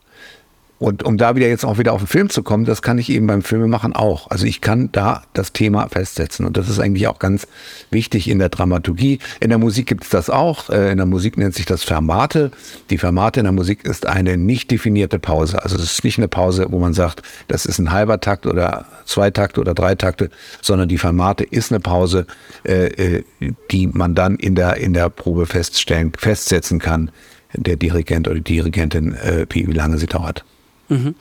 und 0.80 1.02
um 1.02 1.18
da 1.18 1.36
wieder 1.36 1.46
jetzt 1.46 1.66
auch 1.66 1.76
wieder 1.76 1.92
auf 1.92 2.00
den 2.00 2.06
Film 2.06 2.30
zu 2.30 2.42
kommen, 2.42 2.64
das 2.64 2.80
kann 2.80 2.96
ich 2.96 3.10
eben 3.10 3.26
beim 3.26 3.42
Filmemachen 3.42 3.94
auch. 3.94 4.30
Also 4.30 4.46
ich 4.46 4.62
kann 4.62 4.88
da 4.92 5.24
das 5.34 5.52
Thema 5.52 5.86
festsetzen. 5.88 6.46
Und 6.46 6.56
das 6.56 6.70
ist 6.70 6.78
eigentlich 6.78 7.06
auch 7.06 7.18
ganz 7.18 7.46
wichtig 7.90 8.30
in 8.30 8.38
der 8.38 8.48
Dramaturgie. 8.48 9.18
In 9.40 9.50
der 9.50 9.58
Musik 9.58 9.86
gibt 9.86 10.04
es 10.04 10.08
das 10.08 10.30
auch. 10.30 10.70
Äh, 10.70 10.90
in 10.92 10.96
der 10.96 11.04
Musik 11.04 11.36
nennt 11.36 11.54
sich 11.54 11.66
das 11.66 11.84
Fermate. 11.84 12.50
Die 12.88 12.96
Fermate 12.96 13.40
in 13.40 13.44
der 13.44 13.52
Musik 13.52 13.84
ist 13.84 14.06
eine 14.06 14.38
nicht 14.38 14.70
definierte 14.70 15.18
Pause. 15.18 15.62
Also 15.62 15.76
es 15.76 15.82
ist 15.82 16.02
nicht 16.02 16.16
eine 16.16 16.28
Pause, 16.28 16.68
wo 16.70 16.78
man 16.78 16.94
sagt, 16.94 17.20
das 17.46 17.66
ist 17.66 17.78
ein 17.78 17.92
halber 17.92 18.18
Takt 18.18 18.46
oder 18.46 18.86
zwei 19.04 19.30
Takte 19.30 19.60
oder 19.60 19.74
drei 19.74 19.96
Takte, 19.96 20.30
sondern 20.62 20.88
die 20.88 20.96
Fermate 20.96 21.44
ist 21.44 21.70
eine 21.70 21.80
Pause, 21.80 22.26
äh, 22.64 23.18
äh, 23.18 23.24
die 23.70 23.86
man 23.86 24.14
dann 24.14 24.36
in 24.36 24.54
der, 24.54 24.78
in 24.78 24.94
der 24.94 25.10
Probe 25.10 25.44
feststellen, 25.44 26.12
festsetzen 26.16 26.78
kann, 26.78 27.10
der 27.52 27.76
Dirigent 27.76 28.28
oder 28.28 28.36
die 28.36 28.54
Dirigentin, 28.54 29.14
wie 29.50 29.64
lange 29.64 29.98
sie 29.98 30.06
dauert. 30.06 30.44
Mhm. 30.90 31.14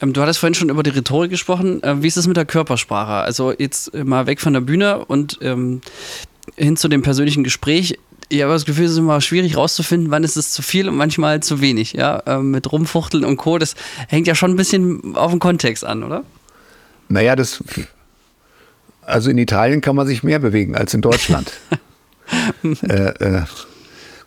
Ähm, 0.00 0.12
du 0.12 0.22
hattest 0.22 0.40
vorhin 0.40 0.54
schon 0.54 0.70
über 0.70 0.82
die 0.82 0.90
Rhetorik 0.90 1.30
gesprochen. 1.30 1.82
Äh, 1.82 2.02
wie 2.02 2.08
ist 2.08 2.16
es 2.16 2.26
mit 2.26 2.36
der 2.36 2.46
Körpersprache? 2.46 3.12
Also 3.12 3.52
jetzt 3.56 3.94
mal 3.94 4.26
weg 4.26 4.40
von 4.40 4.54
der 4.54 4.60
Bühne 4.60 5.04
und 5.04 5.38
ähm, 5.42 5.82
hin 6.56 6.76
zu 6.76 6.88
dem 6.88 7.02
persönlichen 7.02 7.44
Gespräch. 7.44 7.98
Ich 8.28 8.42
habe 8.42 8.52
das 8.52 8.64
Gefühl, 8.64 8.86
es 8.86 8.92
ist 8.92 8.98
immer 8.98 9.20
schwierig 9.20 9.56
rauszufinden, 9.56 10.10
wann 10.10 10.24
ist 10.24 10.36
es 10.36 10.52
zu 10.52 10.62
viel 10.62 10.88
und 10.88 10.96
manchmal 10.96 11.40
zu 11.42 11.60
wenig. 11.60 11.92
Ja, 11.92 12.22
ähm, 12.26 12.50
mit 12.50 12.72
Rumfuchteln 12.72 13.24
und 13.24 13.36
Co. 13.36 13.58
Das 13.58 13.74
hängt 14.08 14.26
ja 14.26 14.34
schon 14.34 14.52
ein 14.52 14.56
bisschen 14.56 15.14
auf 15.16 15.30
den 15.30 15.38
Kontext 15.38 15.84
an, 15.84 16.02
oder? 16.02 16.24
Naja, 17.08 17.36
das. 17.36 17.62
Also 19.02 19.30
in 19.30 19.36
Italien 19.36 19.82
kann 19.82 19.96
man 19.96 20.06
sich 20.06 20.22
mehr 20.22 20.38
bewegen 20.38 20.74
als 20.76 20.94
in 20.94 21.02
Deutschland. 21.02 21.52
äh, 22.64 23.08
äh, 23.08 23.42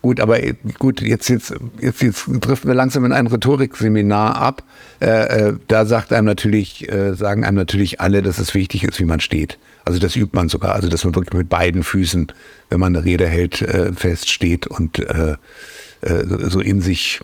Gut, 0.06 0.20
aber 0.20 0.44
äh, 0.44 0.54
gut, 0.78 1.02
jetzt, 1.02 1.30
jetzt, 1.30 1.52
jetzt, 1.82 2.04
jetzt 2.04 2.28
driften 2.28 2.68
wir 2.68 2.76
langsam 2.76 3.06
in 3.06 3.12
ein 3.12 3.26
Rhetorikseminar 3.26 4.36
ab. 4.36 4.62
Äh, 5.02 5.08
äh, 5.08 5.54
da 5.68 5.88
sagt 5.88 6.14
einem 6.14 6.28
natürlich, 6.28 6.88
äh, 6.92 7.16
sagen 7.16 7.44
einem 7.44 7.58
natürlich 7.58 8.02
alle, 8.02 8.22
dass 8.22 8.38
es 8.38 8.54
wichtig 8.54 8.84
ist, 8.84 9.00
wie 9.00 9.06
man 9.06 9.20
steht. 9.20 9.58
Also 9.84 9.98
das 9.98 10.16
übt 10.16 10.38
man 10.38 10.48
sogar, 10.48 10.76
also 10.76 10.90
dass 10.90 11.06
man 11.06 11.16
wirklich 11.16 11.34
mit 11.34 11.50
beiden 11.50 11.82
Füßen, 11.82 12.32
wenn 12.70 12.80
man 12.80 12.96
eine 12.96 13.04
Rede 13.04 13.28
hält, 13.28 13.64
äh, 13.64 13.94
fest 13.94 14.30
steht 14.30 14.68
und 14.68 15.00
äh, 15.00 15.38
so 16.04 16.60
in 16.60 16.82
sich, 16.82 17.22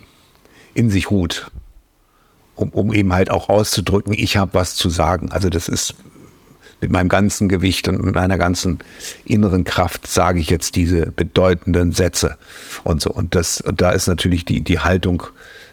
in 0.73 0.89
sich 0.89 1.11
ruht. 1.11 1.51
Um, 2.55 2.69
um 2.69 2.93
eben 2.93 3.13
halt 3.13 3.29
auch 3.29 3.49
auszudrücken, 3.49 4.13
ich 4.13 4.37
habe 4.37 4.55
was 4.55 4.73
zu 4.73 4.89
sagen. 4.89 5.31
Also 5.31 5.49
das 5.49 5.69
ist 5.69 5.93
mit 6.81 6.91
meinem 6.91 7.09
ganzen 7.09 7.47
Gewicht 7.47 7.87
und 7.87 8.03
mit 8.03 8.15
meiner 8.15 8.37
ganzen 8.37 8.79
inneren 9.25 9.63
Kraft 9.63 10.07
sage 10.07 10.39
ich 10.39 10.49
jetzt 10.49 10.75
diese 10.75 11.07
bedeutenden 11.11 11.91
Sätze 11.91 12.37
und 12.83 13.01
so. 13.01 13.11
Und 13.11 13.35
das, 13.35 13.61
und 13.61 13.81
da 13.81 13.91
ist 13.91 14.07
natürlich 14.07 14.45
die, 14.45 14.61
die 14.61 14.79
Haltung 14.79 15.23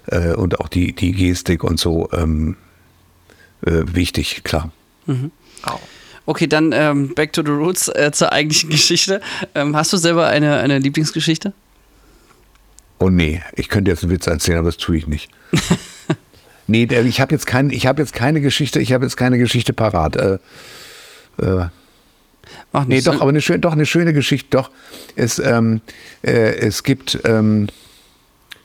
äh, 0.07 0.35
und 0.35 0.61
auch 0.61 0.69
die, 0.69 0.93
die 0.93 1.13
Gestik 1.13 1.65
und 1.65 1.81
so 1.81 2.11
ähm, 2.13 2.57
äh, 3.65 3.83
wichtig, 3.87 4.45
klar. 4.45 4.71
Mhm. 5.07 5.31
Okay, 6.27 6.47
dann 6.47 6.73
ähm, 6.73 7.15
back 7.15 7.33
to 7.33 7.43
the 7.43 7.51
roots 7.51 7.89
äh, 7.89 8.11
zur 8.13 8.33
eigentlichen 8.33 8.69
Geschichte. 8.71 9.21
Ähm, 9.55 9.75
hast 9.75 9.93
du 9.93 9.97
selber 9.97 10.27
eine, 10.27 10.59
eine 10.59 10.79
Lieblingsgeschichte? 10.79 11.55
Oh 12.99 13.09
nee, 13.09 13.41
ich 13.55 13.69
könnte 13.69 13.91
jetzt 13.91 14.03
einen 14.03 14.13
Witz 14.13 14.27
erzählen, 14.27 14.59
aber 14.59 14.69
das 14.69 14.77
tue 14.77 14.97
ich 14.99 15.07
nicht. 15.07 15.31
nee, 16.67 16.85
ich 16.85 17.21
habe 17.21 17.33
jetzt, 17.33 17.47
kein, 17.47 17.71
hab 17.71 17.99
jetzt 17.99 18.13
keine 18.13 18.41
Geschichte, 18.41 18.81
ich 18.81 18.93
habe 18.93 19.05
jetzt 19.05 19.17
keine 19.17 19.39
Geschichte 19.39 19.73
parat. 19.73 20.17
Äh, 20.17 20.39
äh, 21.39 21.67
Ach, 22.73 22.85
nee, 22.87 23.01
doch, 23.01 23.21
aber 23.21 23.29
eine 23.29 23.41
schöne, 23.41 23.61
doch 23.61 23.73
eine 23.73 23.87
schöne 23.87 24.13
Geschichte. 24.13 24.49
Doch, 24.51 24.71
es, 25.17 25.39
ähm, 25.39 25.81
äh, 26.23 26.57
es 26.57 26.83
gibt, 26.83 27.19
ähm, 27.25 27.69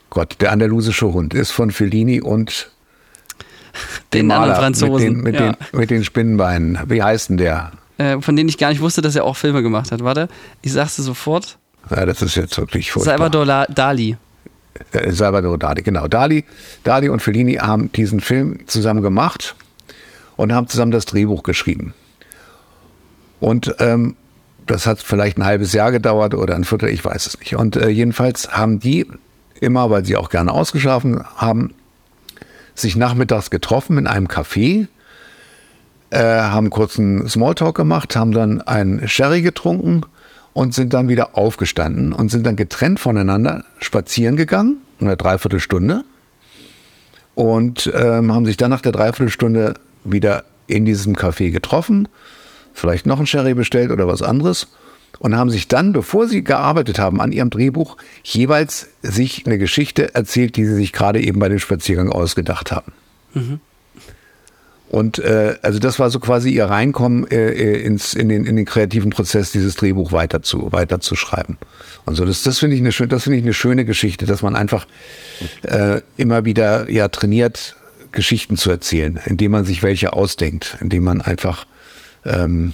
Gott, 0.10 0.38
der 0.40 0.52
andalusische 0.52 1.12
Hund 1.14 1.34
ist 1.34 1.52
von 1.52 1.72
Fellini 1.72 2.22
und 2.22 2.72
den 4.14 4.32
anderen 4.32 4.56
Franzosen. 4.56 4.92
Mit 4.94 5.02
den, 5.04 5.24
mit, 5.24 5.36
ja. 5.36 5.52
den, 5.54 5.80
mit 5.80 5.90
den 5.90 6.04
Spinnenbeinen. 6.04 6.80
Wie 6.88 7.02
heißt 7.02 7.30
denn 7.30 7.38
der? 7.38 7.72
Äh, 7.98 8.22
von 8.22 8.36
denen 8.36 8.50
ich 8.50 8.58
gar 8.58 8.70
nicht 8.70 8.82
wusste, 8.82 9.02
dass 9.02 9.16
er 9.16 9.24
auch 9.24 9.38
Filme 9.38 9.64
gemacht 9.64 9.92
hat. 9.92 10.04
Warte, 10.04 10.28
ich 10.62 10.74
sag's 10.74 10.96
dir 10.96 11.04
sofort. 11.04 11.58
Ja, 11.90 12.06
das 12.06 12.22
ist 12.22 12.36
jetzt 12.36 12.58
wirklich 12.58 12.92
furchtbar. 12.92 13.18
Salvador 13.18 13.68
Dali. 13.74 14.18
Äh, 14.92 15.12
Salvador 15.12 15.58
Dali, 15.58 15.82
genau. 15.82 16.08
Dali, 16.08 16.46
Dali 16.84 17.10
und 17.10 17.22
Fellini 17.22 17.56
haben 17.56 17.92
diesen 17.92 18.20
Film 18.20 18.60
zusammen 18.68 19.02
gemacht 19.02 19.56
und 20.36 20.54
haben 20.54 20.68
zusammen 20.68 20.92
das 20.92 21.06
Drehbuch 21.06 21.44
geschrieben. 21.44 21.94
Und 23.44 23.76
ähm, 23.80 24.16
das 24.68 24.88
hat 24.88 25.00
vielleicht 25.02 25.38
ein 25.38 25.44
halbes 25.44 25.74
Jahr 25.74 25.92
gedauert 25.92 26.34
oder 26.34 26.56
ein 26.56 26.64
Viertel, 26.64 26.88
ich 26.88 27.04
weiß 27.04 27.28
es 27.28 27.38
nicht. 27.40 27.58
Und 27.58 27.76
äh, 27.76 27.90
jedenfalls 27.90 28.50
haben 28.54 28.80
die 28.80 29.06
immer, 29.60 29.90
weil 29.90 30.06
sie 30.06 30.16
auch 30.16 30.30
gerne 30.30 30.54
ausgeschlafen 30.54 31.22
haben, 31.36 31.74
sich 32.74 32.96
nachmittags 32.96 33.50
getroffen 33.50 33.98
in 33.98 34.08
einem 34.08 34.28
Café, 34.28 34.88
äh, 36.10 36.20
haben 36.20 36.70
kurz 36.70 36.98
einen 36.98 37.28
Smalltalk 37.28 37.76
gemacht, 37.76 38.16
haben 38.16 38.32
dann 38.32 38.62
einen 38.62 39.10
Sherry 39.10 39.42
getrunken 39.42 40.04
und 40.54 40.74
sind 40.74 40.94
dann 40.94 41.10
wieder 41.10 41.38
aufgestanden 41.38 42.14
und 42.14 42.32
sind 42.32 42.46
dann 42.46 42.56
getrennt 42.56 43.02
voneinander 43.02 43.66
spazieren 43.80 44.38
gegangen, 44.38 44.78
eine 45.02 45.18
Dreiviertelstunde. 45.18 46.06
Und 47.36 47.92
ähm, 47.94 48.34
haben 48.34 48.46
sich 48.46 48.56
dann 48.56 48.70
nach 48.70 48.82
der 48.82 48.94
Dreiviertelstunde 48.94 49.74
wieder 50.06 50.46
in 50.68 50.86
diesem 50.86 51.18
Café 51.18 51.52
getroffen, 51.52 52.08
vielleicht 52.74 53.06
noch 53.06 53.18
einen 53.18 53.28
Sherry 53.28 53.54
bestellt 53.54 53.92
oder 53.92 54.08
was 54.08 54.22
anderes 54.22 54.68
und 55.20 55.36
haben 55.38 55.50
sich 55.50 55.68
dann, 55.68 55.94
bevor 55.94 56.28
sie 56.28 56.44
gearbeitet 56.44 57.00
haben 57.00 57.22
an 57.22 57.32
ihrem 57.32 57.50
Drehbuch, 57.50 57.98
jeweils 58.24 58.90
sich 59.02 59.46
eine 59.46 59.58
Geschichte 59.58 60.14
erzählt, 60.16 60.58
die 60.58 60.66
sie 60.66 60.76
sich 60.76 60.92
gerade 60.92 61.22
eben 61.22 61.40
bei 61.40 61.50
dem 61.50 61.60
Spaziergang 61.60 62.10
ausgedacht 62.10 62.72
haben. 62.72 62.92
Mhm. 63.34 63.60
Und 64.90 65.18
äh, 65.18 65.56
also 65.64 65.80
das 65.80 65.98
war 65.98 66.12
so 66.12 66.20
quasi 66.20 66.52
ihr 66.52 66.66
Reinkommen 66.66 67.26
äh, 67.32 67.50
äh 67.50 67.82
ins, 67.82 68.14
in, 68.14 68.30
den, 68.30 68.46
in 68.46 68.56
den 68.56 68.66
kreativen 68.66 69.10
Prozess, 69.10 69.52
dieses 69.52 69.76
Drehbuch 69.76 70.12
weiter 70.12 70.44
zu, 70.44 70.72
weiter 70.72 71.00
zu 71.00 71.16
schreiben. 71.16 71.58
Und 72.06 72.14
so, 72.16 72.26
das, 72.26 72.44
das 72.44 72.60
finde 72.60 72.76
ich, 72.76 72.82
eine 72.82 72.92
schön, 72.92 73.10
das 73.10 73.24
finde 73.24 73.40
ich 73.40 73.44
eine 73.44 73.54
schöne 73.54 73.86
Geschichte, 73.86 74.28
dass 74.28 74.44
man 74.44 74.56
einfach 74.56 74.86
äh, 75.64 76.02
immer 76.18 76.46
wieder 76.46 76.92
ja 76.92 77.08
trainiert, 77.08 77.76
Geschichten 78.12 78.56
zu 78.56 78.70
erzählen, 78.70 79.20
indem 79.26 79.52
man 79.54 79.66
sich 79.66 79.82
welche 79.82 80.14
ausdenkt, 80.14 80.78
indem 80.80 81.06
man 81.06 81.22
einfach 81.22 81.66
ähm, 82.26 82.74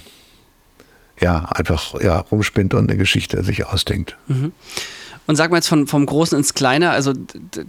ja, 1.20 1.44
einfach 1.46 2.00
ja, 2.00 2.18
rumspinnt 2.18 2.74
und 2.74 2.90
eine 2.90 2.98
Geschichte 2.98 3.42
sich 3.44 3.66
ausdenkt. 3.66 4.16
Mhm. 4.28 4.52
Und 5.26 5.36
sag 5.36 5.50
mal 5.50 5.58
jetzt 5.58 5.68
von, 5.68 5.86
vom 5.86 6.06
Großen 6.06 6.36
ins 6.36 6.54
Kleine, 6.54 6.90
also 6.90 7.12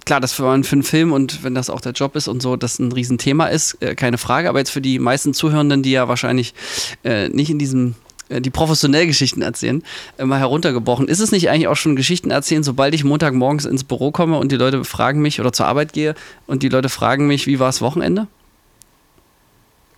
klar, 0.06 0.20
das 0.20 0.34
für, 0.34 0.63
für 0.63 0.74
einen 0.74 0.84
Film 0.84 1.12
und 1.12 1.44
wenn 1.44 1.54
das 1.54 1.70
auch 1.70 1.82
der 1.82 1.91
Job 1.91 2.15
ist 2.15 2.28
und 2.28 2.41
so, 2.41 2.56
das 2.56 2.80
ein 2.80 2.91
Riesenthema 2.91 3.48
ist, 3.48 3.78
äh, 3.82 3.94
keine 3.94 4.17
Frage, 4.17 4.50
aber 4.50 4.60
jetzt 4.60 4.72
für 4.72 4.82
die 4.82 4.98
meisten 4.98 5.34
Zuhörenden, 5.34 5.84
die 5.84 5.91
ja 5.91 6.08
wahrscheinlich 6.08 6.56
äh, 7.04 7.30
nicht 7.30 7.52
in 7.52 7.60
diesem 7.60 7.96
äh, 8.30 8.41
die 8.41 8.50
professionell 8.50 9.06
Geschichten 9.06 9.41
erzählen, 9.41 9.84
äh, 10.17 10.26
mal 10.26 10.39
heruntergebrochen. 10.39 11.08
Ist 11.08 11.20
es 11.20 11.32
nicht 11.32 11.50
eigentlich 11.50 11.67
auch 11.67 11.76
schon 11.76 11.96
Geschichten 11.96 12.32
erzählen, 12.32 12.63
sobald 12.63 12.96
ich 12.96 13.04
Montagmorgens 13.04 13.65
ins 13.65 13.84
Büro 13.84 14.12
komme 14.12 14.39
und 14.39 14.52
die 14.52 14.58
Leute 14.58 14.84
fragen 14.84 15.22
mich 15.22 15.39
oder 15.39 15.54
zur 15.54 15.67
Arbeit 15.67 15.94
gehe 15.94 16.15
und 16.48 16.63
die 16.63 16.70
Leute 16.70 16.89
fragen 16.89 17.28
mich, 17.28 17.46
wie 17.46 17.60
war 17.60 17.67
das 17.67 17.82
Wochenende? 17.82 18.28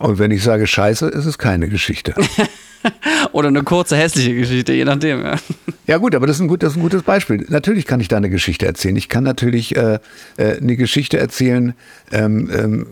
Und 0.04 0.20
wenn 0.20 0.32
ich 0.32 0.44
sage 0.44 0.68
Scheiße, 0.68 1.08
ist 1.08 1.26
es 1.26 1.38
keine 1.38 1.70
Geschichte. 1.70 2.14
Oder 3.32 3.48
eine 3.48 3.64
kurze 3.64 3.96
hässliche 3.96 4.36
Geschichte, 4.36 4.74
je 4.74 4.84
nachdem. 4.84 5.24
Ja, 5.24 5.36
ja 5.88 5.98
gut, 5.98 6.14
aber 6.14 6.28
das 6.28 6.36
ist, 6.36 6.42
ein 6.42 6.50
gut, 6.50 6.62
das 6.62 6.74
ist 6.74 6.78
ein 6.78 6.82
gutes 6.82 7.04
Beispiel. 7.04 7.46
Natürlich 7.48 7.86
kann 7.86 8.02
ich 8.02 8.10
da 8.10 8.18
eine 8.18 8.30
Geschichte 8.30 8.66
erzählen. 8.66 8.98
Ich 8.98 9.08
kann 9.08 9.24
natürlich 9.24 9.78
äh, 9.78 10.00
äh, 10.36 10.58
eine 10.58 10.76
Geschichte 10.76 11.18
erzählen. 11.18 11.74
Ähm, 12.12 12.50
ähm, 12.54 12.88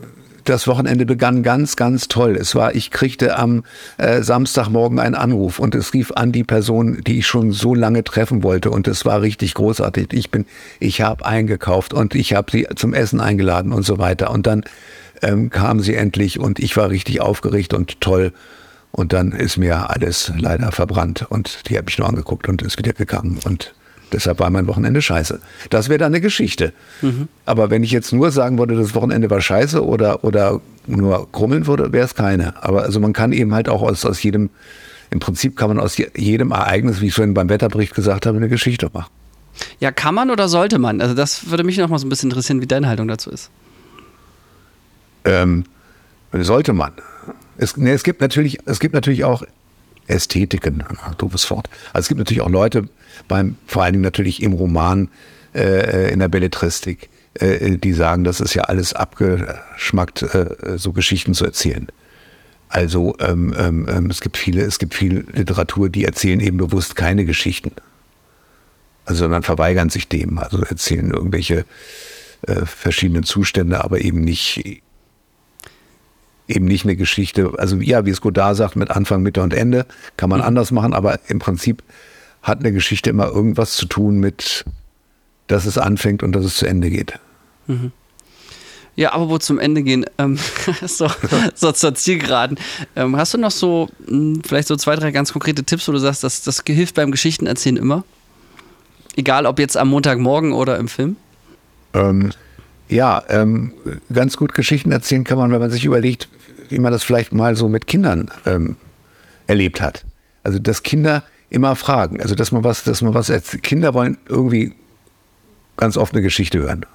das 0.46 0.68
Wochenende 0.68 1.06
begann 1.06 1.44
ganz, 1.44 1.76
ganz 1.76 2.08
toll. 2.08 2.38
Es 2.38 2.56
war, 2.56 2.76
ich 2.76 2.92
kriegte 2.92 3.38
am 3.38 3.66
äh, 3.98 4.22
Samstagmorgen 4.22 4.98
einen 4.98 5.16
Anruf 5.16 5.60
und 5.60 5.76
es 5.76 5.94
rief 5.94 6.14
an 6.16 6.32
die 6.32 6.46
Person, 6.46 7.02
die 7.06 7.20
ich 7.20 7.28
schon 7.28 7.52
so 7.52 7.76
lange 7.76 8.06
treffen 8.06 8.42
wollte 8.42 8.72
und 8.72 8.88
es 8.88 9.04
war 9.04 9.22
richtig 9.22 9.54
großartig. 9.56 10.14
Ich 10.14 10.32
bin, 10.32 10.46
ich 10.80 11.02
habe 11.02 11.26
eingekauft 11.26 11.94
und 11.94 12.16
ich 12.16 12.34
habe 12.34 12.50
sie 12.50 12.68
zum 12.74 12.94
Essen 12.94 13.20
eingeladen 13.20 13.74
und 13.74 13.84
so 13.84 13.98
weiter. 13.98 14.32
Und 14.32 14.48
dann 14.48 14.64
ähm, 15.22 15.50
kam 15.50 15.80
sie 15.80 15.96
endlich 15.96 16.40
und 16.40 16.60
ich 16.60 16.76
war 16.78 16.90
richtig 16.90 17.22
aufgeregt 17.22 17.74
und 17.74 18.02
toll. 18.02 18.34
Und 18.92 19.14
dann 19.14 19.32
ist 19.32 19.58
mir 19.58 19.90
alles 19.90 20.34
leider 20.38 20.72
verbrannt 20.72 21.26
und 21.30 21.70
die 21.70 21.78
hat 21.78 21.86
mich 21.86 21.98
nur 21.98 22.10
angeguckt 22.10 22.50
und 22.50 22.62
ist 22.62 22.78
wieder 22.78 22.92
gegangen. 22.92 23.40
Und 23.46 23.74
deshalb 24.12 24.40
war 24.40 24.50
mein 24.50 24.68
Wochenende 24.68 25.02
scheiße. 25.02 25.40
Das 25.70 25.88
wäre 25.88 25.98
dann 25.98 26.12
eine 26.12 26.20
Geschichte. 26.20 26.74
Mhm. 27.02 27.30
Aber 27.46 27.70
wenn 27.70 27.84
ich 27.84 27.92
jetzt 27.92 28.12
nur 28.12 28.32
sagen 28.32 28.58
würde, 28.60 28.76
das 28.76 28.94
Wochenende 28.94 29.30
war 29.30 29.40
scheiße 29.40 29.86
oder, 29.86 30.26
oder 30.26 30.60
nur 30.88 31.32
krummeln 31.32 31.68
würde, 31.68 31.94
wäre 31.94 32.06
es 32.06 32.16
keine. 32.16 32.62
Aber 32.64 32.84
also 32.84 33.00
man 33.00 33.14
kann 33.14 33.32
eben 33.32 33.54
halt 33.54 33.70
auch 33.70 33.82
aus, 33.82 34.06
aus 34.06 34.22
jedem, 34.22 34.50
im 35.10 35.20
Prinzip 35.20 35.56
kann 35.56 35.70
man 35.70 35.80
aus 35.80 35.98
jedem 36.18 36.52
Ereignis, 36.52 37.00
wie 37.00 37.08
ich 37.08 37.14
vorhin 37.14 37.34
beim 37.34 37.48
Wetterbericht 37.48 37.96
gesagt 37.96 38.26
habe, 38.26 38.38
eine 38.38 38.50
Geschichte 38.50 38.90
machen. 38.92 39.12
Ja, 39.80 39.92
kann 39.92 40.16
man 40.16 40.32
oder 40.32 40.50
sollte 40.50 40.80
man? 40.80 41.02
Also 41.02 41.14
das 41.14 41.50
würde 41.50 41.64
mich 41.64 41.78
noch 41.78 41.90
mal 41.90 42.00
so 42.00 42.06
ein 42.06 42.10
bisschen 42.10 42.30
interessieren, 42.30 42.62
wie 42.62 42.68
deine 42.68 42.88
Haltung 42.88 43.08
dazu 43.08 43.30
ist. 43.30 43.50
Ähm, 45.26 45.66
sollte 46.32 46.74
man. 46.74 46.94
Es, 47.58 47.78
nee, 47.78 47.92
es, 47.92 48.04
gibt 48.04 48.22
natürlich, 48.22 48.60
es 48.66 48.80
gibt 48.80 48.94
natürlich 48.94 49.24
auch 49.24 49.44
Ästhetiken, 50.08 50.84
doofes 51.18 51.50
Wort. 51.52 51.70
Also 51.94 52.06
es 52.06 52.08
gibt 52.08 52.20
natürlich 52.20 52.42
auch 52.42 52.50
Leute, 52.50 52.88
beim, 53.28 53.56
vor 53.68 53.84
allen 53.84 53.94
Dingen 53.94 54.04
natürlich 54.04 54.42
im 54.42 54.54
Roman, 54.54 55.10
äh, 55.54 56.12
in 56.12 56.20
der 56.20 56.28
Belletristik, 56.28 57.10
äh, 57.36 57.78
die 57.78 57.94
sagen, 57.94 58.24
das 58.24 58.40
ist 58.40 58.54
ja 58.54 58.64
alles 58.64 58.94
abgeschmackt, 58.94 60.24
äh, 60.24 60.78
so 60.78 60.92
Geschichten 60.92 61.34
zu 61.34 61.46
erzählen. 61.46 61.88
Also 62.70 63.16
ähm, 63.20 63.54
ähm, 63.58 63.88
ähm, 63.90 64.10
es 64.10 64.22
gibt 64.22 64.38
viele, 64.38 64.62
es 64.62 64.80
gibt 64.80 64.94
viel 64.94 65.26
Literatur, 65.34 65.90
die 65.90 66.06
erzählen 66.06 66.40
eben 66.40 66.58
bewusst 66.58 66.96
keine 66.96 67.26
Geschichten. 67.26 67.72
Also 69.04 69.24
sondern 69.24 69.44
verweigern 69.44 69.90
sich 69.90 70.08
dem, 70.08 70.38
also 70.38 70.62
erzählen 70.62 71.12
irgendwelche 71.12 71.66
äh, 72.48 72.66
verschiedenen 72.66 73.24
Zustände, 73.24 73.84
aber 73.84 74.00
eben 74.02 74.22
nicht 74.22 74.82
eben 76.52 76.66
nicht 76.66 76.86
eine 76.86 76.96
Geschichte, 76.96 77.52
also 77.58 77.78
ja, 77.78 78.06
wie 78.06 78.12
es 78.12 78.22
Godard 78.22 78.58
sagt, 78.58 78.76
mit 78.76 78.92
Anfang, 78.92 79.22
Mitte 79.24 79.42
und 79.42 79.54
Ende, 79.54 79.86
kann 80.18 80.30
man 80.30 80.40
mhm. 80.40 80.46
anders 80.46 80.72
machen, 80.72 80.94
aber 80.94 81.20
im 81.28 81.40
Prinzip 81.40 81.84
hat 82.42 82.60
eine 82.60 82.72
Geschichte 82.72 83.10
immer 83.10 83.28
irgendwas 83.28 83.76
zu 83.76 83.86
tun 83.86 84.20
mit, 84.20 84.66
dass 85.48 85.66
es 85.66 85.78
anfängt 85.78 86.24
und 86.24 86.34
dass 86.34 86.46
es 86.46 86.56
zu 86.56 86.66
Ende 86.66 86.90
geht. 86.90 87.20
Mhm. 87.68 87.92
Ja, 88.96 89.14
aber 89.14 89.30
wo 89.30 89.38
zum 89.38 89.58
Ende 89.58 89.84
gehen, 89.84 90.06
ähm, 90.18 90.38
so, 90.86 91.10
so, 91.56 91.72
zur 91.72 91.96
Zielgeraden. 91.96 92.60
Ähm, 92.96 93.16
hast 93.16 93.34
du 93.34 93.38
noch 93.38 93.52
so, 93.52 93.90
hm, 94.06 94.42
vielleicht 94.46 94.68
so 94.68 94.76
zwei, 94.76 94.96
drei 94.96 95.12
ganz 95.12 95.32
konkrete 95.32 95.64
Tipps, 95.64 95.88
wo 95.88 95.92
du 95.92 95.98
sagst, 95.98 96.24
das, 96.24 96.44
das 96.44 96.62
hilft 96.68 96.96
beim 96.96 97.12
Geschichtenerzählen 97.12 97.78
immer? 97.78 98.04
Egal, 99.16 99.46
ob 99.46 99.60
jetzt 99.60 99.78
am 99.78 99.90
Montagmorgen 99.90 100.52
oder 100.52 100.78
im 100.78 100.88
Film? 100.88 101.16
Ähm, 101.94 102.32
ja, 102.90 103.24
ähm, 103.30 103.74
ganz 104.14 104.38
gut 104.38 104.54
Geschichten 104.54 104.92
erzählen 104.92 105.24
kann 105.24 105.38
man, 105.38 105.52
wenn 105.52 105.60
man 105.60 105.72
sich 105.72 105.86
überlegt, 105.86 106.28
wie 106.72 106.80
man 106.80 106.92
das 106.92 107.04
vielleicht 107.04 107.34
mal 107.34 107.56
so 107.56 107.68
mit 107.70 107.88
Kindern 107.88 108.30
ähm, 108.46 108.76
erlebt 109.48 109.82
hat. 109.82 110.06
Also 110.44 110.60
dass 110.60 110.84
Kinder 110.84 111.24
immer 111.50 111.76
fragen, 111.76 112.22
also 112.22 112.36
dass 112.36 112.52
man 112.52 112.64
was, 112.64 112.84
dass 112.84 113.02
man 113.02 113.14
was 113.14 113.30
erzählt. 113.30 113.64
Kinder 113.64 113.94
wollen 113.94 114.18
irgendwie 114.28 114.74
ganz 115.78 115.98
oft 115.98 116.14
eine 116.14 116.22
Geschichte 116.22 116.60
hören. 116.60 116.86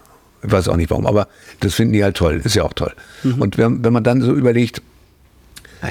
Ich 0.43 0.51
weiß 0.51 0.69
auch 0.69 0.77
nicht 0.77 0.91
warum, 0.91 1.07
aber 1.07 1.29
das 1.61 1.75
finden 1.75 1.93
die 1.93 2.05
halt 2.05 2.17
toll. 2.17 2.41
Ist 2.43 2.55
ja 2.55 2.62
auch 2.62 2.73
toll. 2.73 2.93
Mhm. 3.23 3.41
Und 3.41 3.59
wenn, 3.59 3.85
wenn 3.85 3.93
man 3.93 4.05
dann 4.05 4.23
so 4.23 4.33
überlegt, 4.33 4.83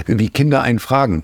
wie 0.08 0.30
Kinder 0.30 0.62
einen 0.62 0.80
fragen. 0.80 1.24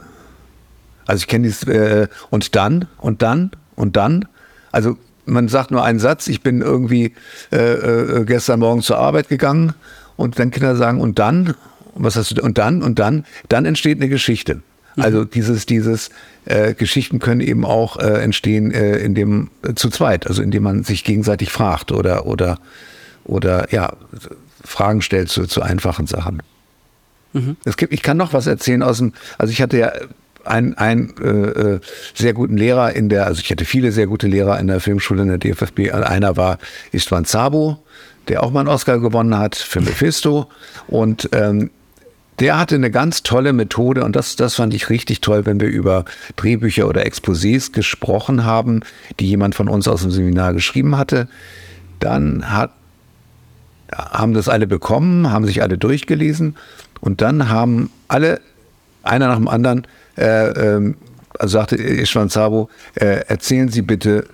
Also 1.05 1.21
ich 1.21 1.27
kenne 1.27 1.43
dieses 1.43 1.63
äh, 1.63 2.07
und 2.29 2.55
dann 2.55 2.87
und 2.97 3.21
dann 3.21 3.51
und 3.75 3.95
dann. 3.95 4.27
Also 4.71 4.97
man 5.25 5.47
sagt 5.47 5.71
nur 5.71 5.83
einen 5.83 5.99
Satz. 5.99 6.27
Ich 6.27 6.41
bin 6.41 6.61
irgendwie 6.61 7.13
äh, 7.51 7.57
äh, 7.57 8.25
gestern 8.25 8.59
Morgen 8.59 8.81
zur 8.81 8.97
Arbeit 8.97 9.29
gegangen 9.29 9.73
und 10.15 10.37
dann 10.39 10.51
Kinder 10.51 10.75
sagen 10.75 11.01
und 11.01 11.19
dann 11.19 11.55
was 11.95 12.15
hast 12.15 12.37
du 12.37 12.41
und 12.41 12.57
dann 12.57 12.81
und 12.81 12.99
dann, 12.99 13.25
dann 13.49 13.65
entsteht 13.65 13.97
eine 13.97 14.09
Geschichte. 14.09 14.61
Mhm. 14.95 15.03
Also 15.03 15.25
dieses, 15.25 15.65
dieses 15.65 16.09
äh, 16.45 16.73
Geschichten 16.73 17.19
können 17.19 17.41
eben 17.41 17.65
auch 17.65 17.97
äh, 17.97 18.21
entstehen, 18.21 18.71
äh, 18.71 18.97
indem 18.97 19.49
äh, 19.63 19.73
zu 19.73 19.89
zweit, 19.89 20.27
also 20.27 20.41
indem 20.41 20.63
man 20.63 20.83
sich 20.83 21.03
gegenseitig 21.03 21.51
fragt 21.51 21.91
oder 21.91 22.25
oder 22.25 22.59
oder 23.23 23.71
ja 23.71 23.93
Fragen 24.63 25.01
stellt 25.01 25.29
zu, 25.29 25.45
zu 25.45 25.61
einfachen 25.61 26.07
Sachen. 26.07 26.41
Mhm. 27.33 27.57
Es 27.63 27.77
gibt, 27.77 27.93
ich 27.93 28.01
kann 28.01 28.17
noch 28.17 28.33
was 28.33 28.47
erzählen 28.47 28.83
aus 28.83 28.97
dem, 28.97 29.13
also 29.37 29.51
ich 29.51 29.61
hatte 29.61 29.77
ja 29.77 29.91
einen, 30.45 30.73
einen 30.75 31.13
äh, 31.21 31.75
äh, 31.75 31.79
sehr 32.13 32.33
guten 32.33 32.57
Lehrer 32.57 32.93
in 32.93 33.09
der, 33.09 33.27
also 33.27 33.41
ich 33.41 33.51
hatte 33.51 33.65
viele 33.65 33.91
sehr 33.91 34.07
gute 34.07 34.27
Lehrer 34.27 34.59
in 34.59 34.67
der 34.67 34.79
Filmschule 34.79 35.23
in 35.23 35.27
der 35.27 35.37
DFFB. 35.37 35.91
Einer 35.91 36.37
war 36.37 36.57
Istvan 36.91 37.25
Zabo, 37.25 37.79
der 38.27 38.43
auch 38.43 38.51
mal 38.51 38.61
einen 38.61 38.69
Oscar 38.69 38.99
gewonnen 38.99 39.37
hat 39.37 39.55
für 39.55 39.81
Mephisto. 39.81 40.47
Und 40.87 41.29
ähm, 41.33 41.69
der 42.39 42.57
hatte 42.57 42.75
eine 42.75 42.91
ganz 42.91 43.23
tolle 43.23 43.53
Methode 43.53 44.03
und 44.03 44.15
das, 44.15 44.35
das 44.35 44.55
fand 44.55 44.73
ich 44.73 44.89
richtig 44.89 45.21
toll, 45.21 45.45
wenn 45.45 45.59
wir 45.59 45.67
über 45.67 46.05
Drehbücher 46.37 46.87
oder 46.87 47.05
Exposés 47.05 47.71
gesprochen 47.71 48.45
haben, 48.45 48.81
die 49.19 49.27
jemand 49.27 49.53
von 49.55 49.67
uns 49.67 49.87
aus 49.87 50.01
dem 50.01 50.11
Seminar 50.11 50.53
geschrieben 50.53 50.97
hatte. 50.97 51.27
Dann 51.99 52.51
hat, 52.51 52.71
haben 53.91 54.33
das 54.33 54.49
alle 54.49 54.65
bekommen, 54.65 55.29
haben 55.31 55.45
sich 55.45 55.61
alle 55.61 55.77
durchgelesen 55.77 56.55
und 56.99 57.21
dann 57.21 57.49
haben 57.49 57.91
alle, 58.07 58.41
einer 59.03 59.27
nach 59.27 59.37
dem 59.37 59.47
anderen, 59.47 59.85
äh, 60.17 60.49
äh, 60.49 60.93
also 61.37 61.59
sagte 61.59 61.75
Ishwan 61.75 62.29
Sabo, 62.29 62.69
äh, 62.95 63.25
erzählen 63.27 63.69
Sie 63.69 63.81
bitte 63.81 64.27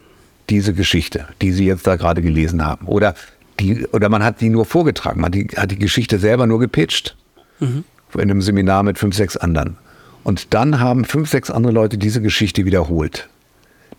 diese 0.50 0.74
Geschichte, 0.74 1.28
die 1.42 1.52
Sie 1.52 1.66
jetzt 1.66 1.86
da 1.88 1.96
gerade 1.96 2.22
gelesen 2.22 2.66
haben. 2.66 2.88
Oder, 2.88 3.16
die, 3.60 3.86
oder 3.88 4.10
man 4.10 4.24
hat 4.24 4.40
die 4.40 4.50
nur 4.50 4.66
vorgetragen, 4.66 5.22
man 5.22 5.28
hat 5.28 5.36
die, 5.36 5.48
hat 5.58 5.72
die 5.72 5.80
Geschichte 5.80 6.20
selber 6.20 6.48
nur 6.48 6.60
gepitcht. 6.60 7.18
Mhm. 7.60 7.84
In 8.14 8.22
einem 8.22 8.42
Seminar 8.42 8.84
mit 8.84 8.98
fünf, 8.98 9.16
sechs 9.16 9.38
anderen. 9.38 9.78
Und 10.24 10.54
dann 10.54 10.80
haben 10.80 11.06
fünf, 11.06 11.30
sechs 11.30 11.50
andere 11.50 11.74
Leute 11.74 11.98
diese 11.98 12.22
Geschichte 12.22 12.66
wiederholt. 12.66 13.30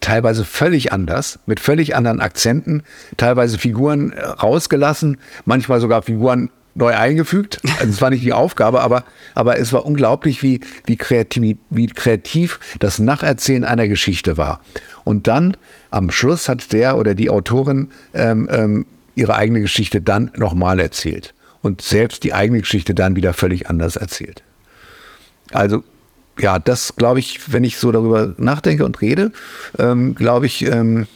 Teilweise 0.00 0.44
völlig 0.44 0.92
anders, 0.92 1.38
mit 1.46 1.60
völlig 1.60 1.96
anderen 1.96 2.20
Akzenten, 2.20 2.82
teilweise 3.16 3.58
Figuren 3.58 4.12
äh, 4.12 4.24
rausgelassen, 4.24 5.18
manchmal 5.44 5.80
sogar 5.80 6.02
Figuren 6.02 6.50
neu 6.74 6.94
eingefügt. 6.94 7.60
Also 7.78 7.90
es 7.90 8.00
war 8.00 8.10
nicht 8.10 8.24
die 8.24 8.32
Aufgabe, 8.32 8.80
aber, 8.80 9.04
aber 9.34 9.58
es 9.58 9.72
war 9.72 9.84
unglaublich, 9.84 10.42
wie, 10.42 10.60
wie, 10.86 10.96
kreativ, 10.96 11.58
wie 11.70 11.86
kreativ 11.86 12.60
das 12.78 12.98
Nacherzählen 12.98 13.64
einer 13.64 13.88
Geschichte 13.88 14.36
war. 14.36 14.60
Und 15.04 15.26
dann 15.26 15.56
am 15.90 16.10
Schluss 16.10 16.48
hat 16.48 16.72
der 16.72 16.96
oder 16.96 17.14
die 17.14 17.30
Autorin 17.30 17.88
ähm, 18.14 18.48
ähm, 18.50 18.86
ihre 19.14 19.34
eigene 19.34 19.60
Geschichte 19.60 20.00
dann 20.00 20.30
nochmal 20.36 20.78
erzählt. 20.78 21.34
Und 21.62 21.82
selbst 21.82 22.24
die 22.24 22.34
eigene 22.34 22.60
Geschichte 22.60 22.94
dann 22.94 23.16
wieder 23.16 23.32
völlig 23.32 23.68
anders 23.68 23.96
erzählt. 23.96 24.42
Also 25.50 25.82
ja, 26.38 26.58
das 26.58 26.94
glaube 26.96 27.18
ich, 27.18 27.52
wenn 27.52 27.64
ich 27.64 27.78
so 27.78 27.90
darüber 27.90 28.34
nachdenke 28.36 28.84
und 28.84 29.00
rede, 29.00 29.32
ähm, 29.78 30.14
glaube 30.14 30.46
ich, 30.46 30.64
ähm, 30.64 31.08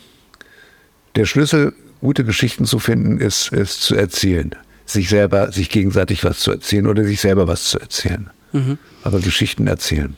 der 1.15 1.27
Schlüssel, 1.27 1.75
gute 2.01 2.25
Geschichten 2.25 2.65
zu 2.65 2.81
finden, 2.81 3.21
ist, 3.21 3.53
ist 3.53 3.83
zu 3.83 3.95
erzählen 3.95 4.57
sich 4.93 5.09
selber, 5.09 5.53
sich 5.53 5.69
gegenseitig 5.69 6.25
was 6.25 6.41
zu 6.41 6.53
erzählen 6.53 6.87
oder 6.87 7.05
sich 7.05 7.21
selber 7.21 7.49
was 7.49 7.65
zu 7.65 7.79
erzählen. 7.79 8.31
Mhm. 8.53 8.79
Aber 9.03 9.21
Geschichten 9.21 9.67
erzählen. 9.67 10.17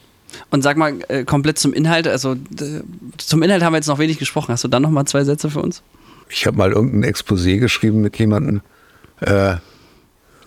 Und 0.51 0.63
sag 0.63 0.77
mal, 0.77 0.95
äh, 1.09 1.25
komplett 1.25 1.59
zum 1.59 1.73
Inhalt, 1.73 2.09
also 2.09 2.37
zum 3.19 3.43
Inhalt 3.43 3.63
haben 3.63 3.73
wir 3.73 3.79
jetzt 3.79 3.87
noch 3.87 3.99
wenig 3.99 4.19
gesprochen. 4.19 4.53
Hast 4.53 4.65
du 4.65 4.69
dann 4.69 4.83
noch 4.83 4.91
mal 4.91 5.05
zwei 5.07 5.25
Sätze 5.25 5.49
für 5.49 5.61
uns? 5.61 5.83
Ich 6.29 6.47
habe 6.47 6.57
mal 6.57 6.73
irgendein 6.73 7.11
Exposé 7.11 7.59
geschrieben 7.59 8.01
mit 8.01 8.19
jemandem 8.19 8.61
äh, 9.21 9.57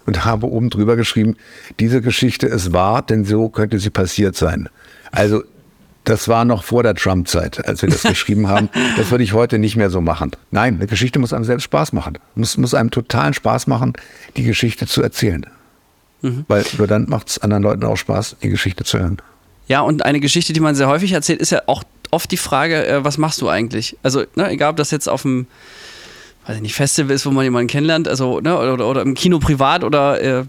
und 0.08 0.26
habe 0.26 0.48
oben 0.48 0.72
drüber 0.72 0.96
geschrieben, 0.96 1.36
diese 1.80 2.02
Geschichte 2.02 2.48
ist 2.48 2.74
wahr, 2.74 3.04
denn 3.04 3.26
so 3.26 3.50
könnte 3.50 3.78
sie 3.78 3.92
passiert 3.92 4.36
sein. 4.36 4.70
Also 5.12 5.44
das 6.06 6.30
war 6.30 6.46
noch 6.46 6.64
vor 6.64 6.84
der 6.84 6.96
Trump-Zeit, 6.96 7.68
als 7.68 7.82
wir 7.82 7.90
das 7.90 8.04
geschrieben 8.04 8.48
haben. 8.48 8.70
Das 8.96 9.12
würde 9.12 9.26
ich 9.26 9.34
heute 9.34 9.60
nicht 9.60 9.76
mehr 9.76 9.90
so 9.90 10.00
machen. 10.00 10.32
Nein, 10.50 10.76
eine 10.76 10.88
Geschichte 10.88 11.20
muss 11.20 11.34
einem 11.34 11.44
selbst 11.44 11.66
Spaß 11.66 11.92
machen. 11.92 12.18
Muss, 12.36 12.58
muss 12.58 12.74
einem 12.74 12.90
totalen 12.90 13.34
Spaß 13.34 13.68
machen, 13.68 13.94
die 14.38 14.44
Geschichte 14.44 14.88
zu 14.88 15.04
erzählen. 15.04 15.46
Mhm. 16.22 16.46
Weil 16.48 16.66
nur 16.78 16.88
dann 16.88 17.10
macht 17.10 17.30
es 17.30 17.40
anderen 17.40 17.64
Leuten 17.64 17.84
auch 17.84 17.98
Spaß, 17.98 18.38
die 18.42 18.50
Geschichte 18.50 18.86
zu 18.86 19.00
hören. 19.00 19.18
Ja, 19.68 19.82
und 19.82 20.06
eine 20.06 20.22
Geschichte, 20.22 20.54
die 20.54 20.62
man 20.62 20.76
sehr 20.76 20.88
häufig 20.88 21.12
erzählt, 21.12 21.42
ist 21.42 21.52
ja 21.52 21.64
auch 21.66 21.84
oft 22.12 22.32
die 22.32 22.38
Frage, 22.38 22.88
äh, 22.88 23.04
was 23.04 23.18
machst 23.18 23.42
du 23.42 23.50
eigentlich? 23.50 23.98
Also, 24.02 24.24
ne, 24.36 24.50
egal 24.50 24.72
ob 24.72 24.78
das 24.78 24.92
jetzt 24.92 25.10
auf 25.10 25.24
dem 25.24 25.48
weiß 26.48 26.56
ich 26.56 26.62
nicht, 26.62 26.76
Festival 26.76 27.14
ist, 27.14 27.26
wo 27.26 27.32
man 27.32 27.44
jemanden 27.44 27.68
kennenlernt, 27.68 28.08
also, 28.08 28.40
ne, 28.40 28.58
oder, 28.58 28.88
oder 28.88 29.02
im 29.02 29.14
Kino 29.14 29.40
privat 29.40 29.84
oder 29.84 30.22
äh, 30.22 30.46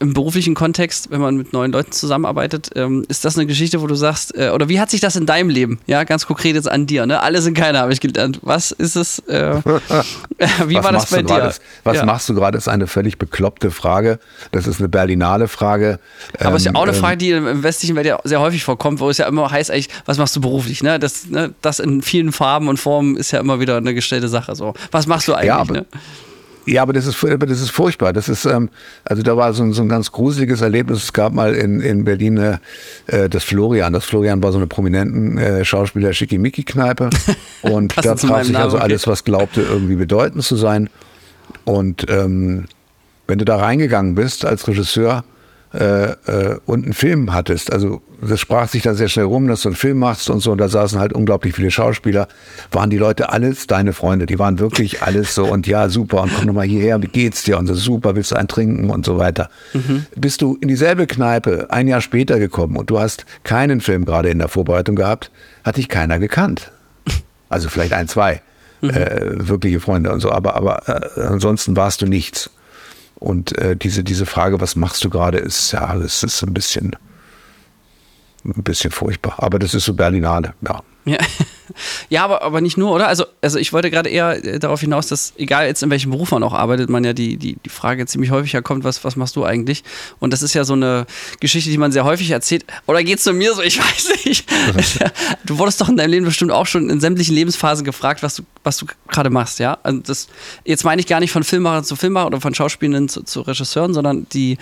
im 0.00 0.12
beruflichen 0.12 0.54
Kontext, 0.54 1.10
wenn 1.10 1.20
man 1.20 1.36
mit 1.36 1.52
neuen 1.52 1.72
Leuten 1.72 1.92
zusammenarbeitet, 1.92 2.70
ähm, 2.74 3.04
ist 3.08 3.24
das 3.24 3.36
eine 3.36 3.46
Geschichte, 3.46 3.80
wo 3.80 3.86
du 3.86 3.94
sagst, 3.94 4.36
äh, 4.36 4.50
oder 4.50 4.68
wie 4.68 4.80
hat 4.80 4.90
sich 4.90 5.00
das 5.00 5.14
in 5.16 5.24
deinem 5.24 5.48
Leben, 5.48 5.78
ja, 5.86 6.04
ganz 6.04 6.26
konkret 6.26 6.56
jetzt 6.56 6.68
an 6.68 6.86
dir, 6.86 7.06
ne? 7.06 7.20
Alle 7.20 7.40
sind 7.40 7.54
keiner, 7.54 7.78
habe 7.80 7.92
ich 7.92 8.00
gelernt. 8.00 8.40
Was 8.42 8.72
ist 8.72 8.96
es, 8.96 9.20
äh, 9.20 9.54
wie 10.66 10.74
was 10.74 10.84
war 10.84 10.92
das 10.92 11.10
bei 11.10 11.22
dir? 11.22 11.38
Grad, 11.38 11.60
was 11.84 11.96
ja. 11.96 12.04
machst 12.04 12.28
du 12.28 12.34
gerade, 12.34 12.58
ist 12.58 12.68
eine 12.68 12.86
völlig 12.86 13.18
bekloppte 13.18 13.70
Frage. 13.70 14.18
Das 14.50 14.66
ist 14.66 14.80
eine 14.80 14.88
Berlinale 14.88 15.46
Frage. 15.48 16.00
Aber 16.38 16.42
es 16.42 16.48
ähm, 16.48 16.56
ist 16.56 16.64
ja 16.66 16.74
auch 16.74 16.82
eine 16.82 16.92
ähm, 16.92 16.98
Frage, 16.98 17.16
die 17.16 17.30
im 17.30 17.62
westlichen 17.62 17.94
Welt 17.94 18.06
ja 18.06 18.18
sehr 18.24 18.40
häufig 18.40 18.64
vorkommt, 18.64 19.00
wo 19.00 19.08
es 19.08 19.18
ja 19.18 19.26
immer 19.26 19.50
heißt 19.50 19.70
eigentlich, 19.70 19.88
was 20.06 20.18
machst 20.18 20.34
du 20.34 20.40
beruflich, 20.40 20.82
ne? 20.82 20.98
Das, 20.98 21.28
ne? 21.28 21.54
das 21.62 21.78
in 21.78 22.02
vielen 22.02 22.32
Farben 22.32 22.68
und 22.68 22.78
Formen 22.78 23.16
ist 23.16 23.30
ja 23.30 23.38
immer 23.38 23.60
wieder 23.60 23.76
eine 23.76 23.94
gestellte 23.94 24.28
Sache, 24.28 24.56
so. 24.56 24.74
Was 24.90 25.06
machst 25.06 25.28
du 25.28 25.34
eigentlich, 25.34 25.46
ja, 25.46 25.64
ne? 25.64 25.86
Ja, 26.66 26.82
aber 26.82 26.92
das 26.92 27.06
ist, 27.06 27.22
das 27.22 27.60
ist 27.60 27.70
furchtbar. 27.70 28.12
Das 28.12 28.28
ist, 28.28 28.44
ähm, 28.46 28.70
also 29.04 29.22
da 29.22 29.36
war 29.36 29.52
so 29.52 29.62
ein, 29.62 29.72
so 29.72 29.82
ein 29.82 29.88
ganz 29.88 30.12
gruseliges 30.12 30.60
Erlebnis. 30.60 31.04
Es 31.04 31.12
gab 31.12 31.32
mal 31.32 31.54
in, 31.54 31.80
in 31.80 32.04
Berlin 32.04 32.58
äh, 33.06 33.28
das 33.28 33.44
Florian. 33.44 33.92
Das 33.92 34.04
Florian 34.04 34.42
war 34.42 34.52
so 34.52 34.58
eine 34.58 34.66
prominenten 34.66 35.38
äh, 35.38 35.64
Schauspieler 35.64 36.12
Schickimicki-Kneipe. 36.12 37.10
Und 37.62 37.96
da 37.96 38.14
traf 38.14 38.44
sich 38.44 38.56
also 38.56 38.78
alles, 38.78 39.06
was 39.06 39.24
glaubte, 39.24 39.60
irgendwie 39.62 39.96
bedeutend 39.96 40.44
zu 40.44 40.56
sein. 40.56 40.88
Und 41.64 42.06
ähm, 42.08 42.64
wenn 43.26 43.38
du 43.38 43.44
da 43.44 43.56
reingegangen 43.56 44.14
bist 44.14 44.44
als 44.44 44.66
Regisseur, 44.68 45.24
äh, 45.74 46.12
äh, 46.26 46.58
und 46.66 46.84
einen 46.84 46.92
Film 46.92 47.32
hattest. 47.32 47.72
Also 47.72 48.00
das 48.20 48.38
sprach 48.38 48.68
sich 48.68 48.82
dann 48.82 48.94
sehr 48.94 49.08
schnell 49.08 49.24
rum, 49.24 49.48
dass 49.48 49.62
du 49.62 49.70
einen 49.70 49.76
Film 49.76 49.98
machst 49.98 50.30
und 50.30 50.40
so. 50.40 50.52
Und 50.52 50.58
da 50.58 50.68
saßen 50.68 51.00
halt 51.00 51.12
unglaublich 51.12 51.54
viele 51.54 51.70
Schauspieler. 51.70 52.28
Waren 52.70 52.90
die 52.90 52.96
Leute 52.96 53.30
alles 53.30 53.66
deine 53.66 53.92
Freunde? 53.92 54.26
Die 54.26 54.38
waren 54.38 54.60
wirklich 54.60 55.02
alles 55.02 55.34
so 55.34 55.44
und 55.46 55.66
ja, 55.66 55.88
super. 55.88 56.22
Und 56.22 56.32
komm 56.34 56.46
doch 56.46 56.54
mal 56.54 56.66
hierher, 56.66 57.02
wie 57.02 57.08
geht's 57.08 57.42
dir? 57.42 57.58
Und 57.58 57.66
so 57.66 57.74
super, 57.74 58.14
willst 58.14 58.30
du 58.30 58.36
einen 58.36 58.46
trinken 58.46 58.88
und 58.90 59.04
so 59.04 59.18
weiter. 59.18 59.50
Mhm. 59.72 60.06
Bist 60.14 60.42
du 60.42 60.56
in 60.60 60.68
dieselbe 60.68 61.08
Kneipe 61.08 61.66
ein 61.70 61.88
Jahr 61.88 62.00
später 62.00 62.38
gekommen 62.38 62.76
und 62.76 62.88
du 62.90 63.00
hast 63.00 63.26
keinen 63.42 63.80
Film 63.80 64.04
gerade 64.04 64.30
in 64.30 64.38
der 64.38 64.48
Vorbereitung 64.48 64.94
gehabt, 64.94 65.32
hat 65.64 65.76
dich 65.76 65.88
keiner 65.88 66.20
gekannt. 66.20 66.70
Also 67.48 67.68
vielleicht 67.68 67.92
ein, 67.92 68.08
zwei. 68.08 68.42
Mhm. 68.80 68.90
Äh, 68.90 69.48
wirkliche 69.48 69.80
Freunde 69.80 70.12
und 70.12 70.20
so, 70.20 70.30
aber, 70.30 70.54
aber 70.54 70.88
äh, 71.16 71.20
ansonsten 71.22 71.76
warst 71.76 72.02
du 72.02 72.06
nichts. 72.06 72.50
Und 73.16 73.56
äh, 73.58 73.76
diese, 73.76 74.04
diese 74.04 74.26
Frage, 74.26 74.60
was 74.60 74.76
machst 74.76 75.04
du 75.04 75.10
gerade, 75.10 75.38
ist 75.38 75.72
ja, 75.72 75.94
das 75.96 76.22
ist 76.22 76.42
ein 76.42 76.54
bisschen, 76.54 76.96
ein 78.44 78.62
bisschen 78.62 78.90
furchtbar. 78.90 79.36
Aber 79.38 79.58
das 79.58 79.74
ist 79.74 79.84
so 79.84 79.94
Berlinale, 79.94 80.54
ja. 80.62 80.82
Ja, 81.04 81.18
ja 82.08 82.24
aber, 82.24 82.42
aber 82.42 82.60
nicht 82.60 82.76
nur, 82.76 82.92
oder? 82.92 83.08
Also, 83.08 83.26
also 83.42 83.58
ich 83.58 83.72
wollte 83.72 83.90
gerade 83.90 84.08
eher 84.08 84.44
äh, 84.44 84.58
darauf 84.58 84.80
hinaus, 84.80 85.06
dass, 85.08 85.34
egal 85.36 85.66
jetzt 85.66 85.82
in 85.82 85.90
welchem 85.90 86.10
Beruf 86.10 86.30
man 86.30 86.42
auch 86.42 86.54
arbeitet, 86.54 86.88
man 86.88 87.04
ja 87.04 87.12
die, 87.12 87.36
die, 87.36 87.56
die 87.56 87.68
Frage 87.68 88.06
ziemlich 88.06 88.30
häufig 88.30 88.54
kommt, 88.64 88.84
was, 88.84 89.04
was 89.04 89.16
machst 89.16 89.36
du 89.36 89.44
eigentlich? 89.44 89.84
Und 90.18 90.32
das 90.32 90.42
ist 90.42 90.54
ja 90.54 90.64
so 90.64 90.72
eine 90.72 91.06
Geschichte, 91.40 91.70
die 91.70 91.78
man 91.78 91.92
sehr 91.92 92.04
häufig 92.04 92.30
erzählt. 92.30 92.64
Oder 92.86 93.02
geht 93.02 93.18
es 93.18 93.24
zu 93.24 93.32
mir 93.32 93.54
so? 93.54 93.62
Ich 93.62 93.78
weiß 93.80 94.24
nicht. 94.24 94.50
du 95.44 95.58
wurdest 95.58 95.80
doch 95.80 95.88
in 95.88 95.96
deinem 95.96 96.10
Leben 96.10 96.24
bestimmt 96.24 96.52
auch 96.52 96.66
schon 96.66 96.88
in 96.88 97.00
sämtlichen 97.00 97.34
Lebensphasen 97.34 97.84
gefragt, 97.84 98.22
was 98.22 98.36
du, 98.36 98.42
was 98.62 98.78
du 98.78 98.86
gerade 99.08 99.30
machst, 99.30 99.58
ja? 99.58 99.78
Also 99.82 100.00
das, 100.00 100.28
jetzt 100.64 100.84
meine 100.84 101.00
ich 101.00 101.06
gar 101.06 101.20
nicht 101.20 101.32
von 101.32 101.44
Filmmacher 101.44 101.82
zu 101.82 101.96
Filmmacher 101.96 102.26
oder 102.28 102.40
von 102.40 102.54
Schauspielenden 102.54 103.08
zu, 103.08 103.22
zu 103.22 103.42
Regisseuren, 103.42 103.92
sondern 103.92 104.26
die 104.32 104.58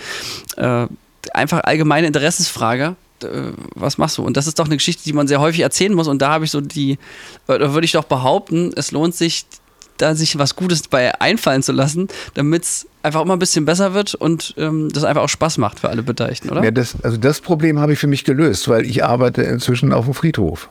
äh, 0.57 0.87
einfach 1.33 1.61
allgemeine 1.63 2.07
Interessensfrage 2.07 2.95
äh, 3.23 3.53
was 3.75 3.97
machst 3.97 4.17
du? 4.17 4.23
Und 4.23 4.37
das 4.37 4.47
ist 4.47 4.59
doch 4.59 4.65
eine 4.65 4.77
Geschichte, 4.77 5.03
die 5.03 5.13
man 5.13 5.27
sehr 5.27 5.39
häufig 5.39 5.61
erzählen 5.61 5.93
muss. 5.93 6.07
Und 6.07 6.21
da 6.21 6.29
habe 6.31 6.45
ich 6.45 6.51
so 6.51 6.61
die, 6.61 6.97
da 7.47 7.73
würde 7.73 7.85
ich 7.85 7.91
doch 7.91 8.05
behaupten, 8.05 8.71
es 8.75 8.91
lohnt 8.91 9.15
sich, 9.15 9.45
da 9.97 10.15
sich 10.15 10.37
was 10.37 10.55
Gutes 10.55 10.87
bei 10.87 11.19
einfallen 11.21 11.63
zu 11.63 11.71
lassen, 11.71 12.07
damit 12.33 12.63
es 12.63 12.87
einfach 13.03 13.21
immer 13.21 13.33
ein 13.33 13.39
bisschen 13.39 13.65
besser 13.65 13.93
wird 13.93 14.15
und 14.15 14.55
ähm, 14.57 14.89
das 14.91 15.03
einfach 15.03 15.21
auch 15.21 15.29
Spaß 15.29 15.57
macht 15.57 15.79
für 15.79 15.89
alle 15.89 16.03
Beteiligten, 16.03 16.49
oder? 16.49 16.63
Ja, 16.63 16.71
das, 16.71 16.95
also 17.03 17.17
das 17.17 17.41
Problem 17.41 17.79
habe 17.79 17.93
ich 17.93 17.99
für 17.99 18.07
mich 18.07 18.23
gelöst, 18.23 18.67
weil 18.67 18.85
ich 18.85 19.03
arbeite 19.03 19.43
inzwischen 19.43 19.93
auf 19.93 20.05
dem 20.05 20.13
Friedhof. 20.13 20.69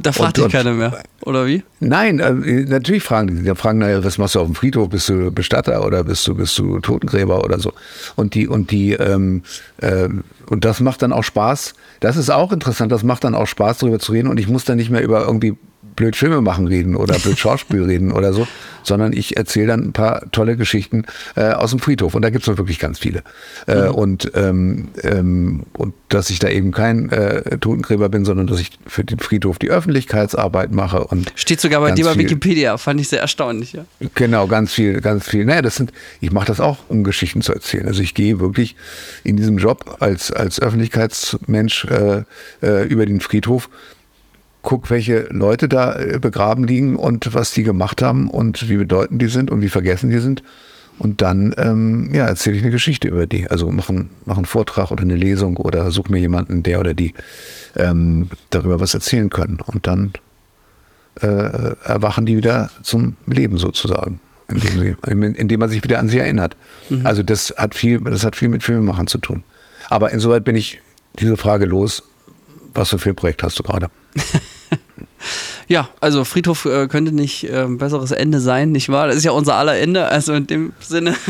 Da 0.00 0.12
fragt 0.12 0.36
dich 0.36 0.48
keiner 0.48 0.72
mehr, 0.72 1.02
oder 1.22 1.46
wie? 1.46 1.64
Nein, 1.80 2.20
äh, 2.20 2.32
natürlich 2.64 3.02
fragen 3.02 3.28
die. 3.28 3.42
Die 3.42 3.54
fragen, 3.56 3.78
naja, 3.78 4.02
was 4.04 4.16
machst 4.16 4.36
du 4.36 4.40
auf 4.40 4.46
dem 4.46 4.54
Friedhof? 4.54 4.88
Bist 4.88 5.08
du 5.08 5.32
Bestatter 5.32 5.84
oder 5.84 6.04
bist 6.04 6.26
du, 6.26 6.34
bist 6.34 6.56
du 6.58 6.78
Totengräber 6.78 7.42
oder 7.42 7.58
so? 7.58 7.72
Und 8.14 8.34
die, 8.34 8.46
und 8.46 8.70
die, 8.70 8.92
ähm, 8.92 9.42
äh, 9.78 10.08
und 10.46 10.64
das 10.64 10.80
macht 10.80 11.02
dann 11.02 11.12
auch 11.12 11.24
Spaß. 11.24 11.74
Das 12.00 12.16
ist 12.16 12.30
auch 12.30 12.52
interessant, 12.52 12.92
das 12.92 13.02
macht 13.02 13.24
dann 13.24 13.34
auch 13.34 13.46
Spaß, 13.46 13.78
darüber 13.78 13.98
zu 13.98 14.12
reden. 14.12 14.28
Und 14.28 14.38
ich 14.38 14.48
muss 14.48 14.64
dann 14.64 14.76
nicht 14.76 14.90
mehr 14.90 15.02
über 15.02 15.22
irgendwie 15.26 15.56
blöd 15.98 16.14
Filme 16.14 16.40
machen 16.40 16.66
reden 16.68 16.94
oder 16.96 17.18
blöd 17.18 17.38
Schauspiel 17.38 17.82
reden 17.82 18.12
oder 18.12 18.32
so, 18.32 18.46
sondern 18.84 19.12
ich 19.12 19.36
erzähle 19.36 19.66
dann 19.66 19.88
ein 19.88 19.92
paar 19.92 20.30
tolle 20.30 20.56
Geschichten 20.56 21.04
äh, 21.34 21.50
aus 21.50 21.70
dem 21.70 21.80
Friedhof. 21.80 22.14
Und 22.14 22.22
da 22.22 22.30
gibt 22.30 22.46
es 22.46 22.56
wirklich 22.56 22.78
ganz 22.78 23.00
viele. 23.00 23.22
Äh, 23.66 23.88
mhm. 23.88 23.94
und, 23.94 24.32
ähm, 24.34 24.88
ähm, 25.02 25.64
und 25.76 25.94
dass 26.08 26.30
ich 26.30 26.38
da 26.38 26.48
eben 26.48 26.70
kein 26.70 27.10
äh, 27.10 27.58
Totengräber 27.58 28.08
bin, 28.08 28.24
sondern 28.24 28.46
dass 28.46 28.60
ich 28.60 28.70
für 28.86 29.04
den 29.04 29.18
Friedhof 29.18 29.58
die 29.58 29.70
Öffentlichkeitsarbeit 29.70 30.72
mache. 30.72 31.04
Und 31.04 31.32
Steht 31.34 31.60
sogar 31.60 31.80
bei 31.80 31.90
dir 31.90 32.04
bei 32.04 32.16
Wikipedia, 32.16 32.78
fand 32.78 33.00
ich 33.00 33.08
sehr 33.08 33.20
erstaunlich. 33.20 33.72
Ja. 33.72 33.84
Genau, 34.14 34.46
ganz 34.46 34.72
viel, 34.72 35.00
ganz 35.00 35.28
viel. 35.28 35.44
Naja, 35.44 35.62
das 35.62 35.74
sind, 35.74 35.92
ich 36.20 36.30
mache 36.30 36.46
das 36.46 36.60
auch, 36.60 36.78
um 36.88 37.02
Geschichten 37.02 37.42
zu 37.42 37.52
erzählen. 37.52 37.88
Also 37.88 38.02
ich 38.02 38.14
gehe 38.14 38.38
wirklich 38.38 38.76
in 39.24 39.36
diesem 39.36 39.58
Job 39.58 39.96
als, 39.98 40.30
als 40.30 40.60
Öffentlichkeitsmensch 40.62 41.86
äh, 41.86 42.22
äh, 42.62 42.86
über 42.86 43.04
den 43.04 43.20
Friedhof 43.20 43.68
guck, 44.68 44.90
welche 44.90 45.20
Leute 45.30 45.66
da 45.66 45.98
äh, 45.98 46.18
begraben 46.20 46.64
liegen 46.64 46.96
und 46.96 47.32
was 47.32 47.52
die 47.52 47.62
gemacht 47.62 48.02
haben 48.02 48.28
und 48.28 48.68
wie 48.68 48.76
bedeutend 48.76 49.22
die 49.22 49.28
sind 49.28 49.50
und 49.50 49.62
wie 49.62 49.70
vergessen 49.70 50.10
die 50.10 50.18
sind. 50.18 50.42
Und 50.98 51.22
dann 51.22 51.54
ähm, 51.56 52.10
ja, 52.12 52.26
erzähle 52.26 52.56
ich 52.56 52.62
eine 52.62 52.70
Geschichte 52.70 53.08
über 53.08 53.26
die. 53.26 53.48
Also 53.48 53.70
mache 53.70 53.94
einen, 53.94 54.10
mach 54.26 54.36
einen 54.36 54.44
Vortrag 54.44 54.90
oder 54.90 55.04
eine 55.04 55.16
Lesung 55.16 55.56
oder 55.56 55.90
suche 55.90 56.12
mir 56.12 56.18
jemanden, 56.18 56.62
der 56.64 56.80
oder 56.80 56.92
die 56.92 57.14
ähm, 57.76 58.28
darüber 58.50 58.78
was 58.78 58.92
erzählen 58.92 59.30
können. 59.30 59.58
Und 59.64 59.86
dann 59.86 60.12
äh, 61.22 61.26
erwachen 61.26 62.26
die 62.26 62.36
wieder 62.36 62.68
zum 62.82 63.16
Leben 63.24 63.56
sozusagen, 63.56 64.20
indem, 64.48 64.80
sie, 64.80 64.96
indem 65.40 65.60
man 65.60 65.70
sich 65.70 65.82
wieder 65.82 65.98
an 65.98 66.10
sie 66.10 66.18
erinnert. 66.18 66.58
Mhm. 66.90 67.06
Also 67.06 67.22
das 67.22 67.54
hat 67.56 67.74
viel, 67.74 68.00
das 68.02 68.22
hat 68.22 68.36
viel 68.36 68.50
mit 68.50 68.62
Filmemachen 68.62 69.06
zu 69.06 69.16
tun. 69.16 69.44
Aber 69.88 70.10
insoweit 70.12 70.44
bin 70.44 70.56
ich 70.56 70.82
diese 71.18 71.38
Frage 71.38 71.64
los, 71.64 72.02
was 72.74 72.90
für 72.90 72.96
ein 72.96 72.98
Filmprojekt 72.98 73.42
hast 73.42 73.58
du 73.58 73.62
gerade? 73.62 73.88
Ja, 75.66 75.88
also 76.00 76.24
Friedhof 76.24 76.64
äh, 76.64 76.86
könnte 76.88 77.12
nicht 77.12 77.44
äh, 77.44 77.64
ein 77.64 77.78
besseres 77.78 78.10
Ende 78.12 78.40
sein, 78.40 78.72
nicht 78.72 78.88
wahr? 78.88 79.06
Das 79.08 79.16
ist 79.16 79.24
ja 79.24 79.32
unser 79.32 79.56
aller 79.56 79.76
Ende, 79.78 80.06
also 80.06 80.32
in 80.34 80.46
dem 80.46 80.72
Sinne. 80.80 81.14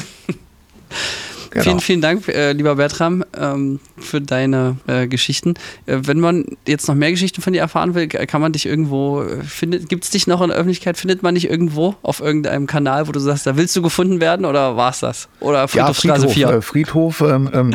Genau. 1.51 1.63
Vielen, 1.65 1.81
vielen 1.81 2.01
Dank, 2.03 2.29
äh, 2.29 2.53
lieber 2.53 2.77
Bertram, 2.77 3.25
ähm, 3.35 3.81
für 3.97 4.21
deine 4.21 4.77
äh, 4.87 5.07
Geschichten. 5.07 5.55
Äh, 5.87 6.01
wenn 6.03 6.21
man 6.21 6.45
jetzt 6.67 6.87
noch 6.89 6.95
mehr 6.95 7.11
Geschichten 7.11 7.41
von 7.41 7.55
dir 7.55 7.61
erfahren 7.61 7.95
will, 7.95 8.07
kann 8.07 8.43
man 8.43 8.53
dich 8.53 8.67
irgendwo, 8.67 9.23
äh, 9.23 9.67
gibt 9.67 10.05
es 10.05 10.11
dich 10.11 10.27
noch 10.27 10.43
in 10.43 10.49
der 10.49 10.59
Öffentlichkeit, 10.59 10.99
findet 10.99 11.23
man 11.23 11.35
dich 11.35 11.49
irgendwo 11.49 11.95
auf 12.03 12.21
irgendeinem 12.21 12.67
Kanal, 12.67 13.09
wo 13.09 13.13
du 13.13 13.19
sagst, 13.21 13.47
da 13.47 13.57
willst 13.57 13.75
du 13.75 13.81
gefunden 13.81 14.21
werden 14.21 14.45
oder 14.45 14.77
war 14.77 14.91
es 14.91 15.01
das? 15.01 15.29
Oder 15.41 15.61
Ja, 15.61 15.67
Friedhofstraße 15.69 16.29
Friedhof, 16.29 16.35
4? 16.35 16.49
äh, 16.51 16.61
Friedhof, 16.61 17.21
ähm, 17.23 17.51
ähm, 17.55 17.75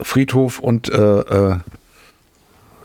Friedhof 0.00 0.58
und 0.60 0.90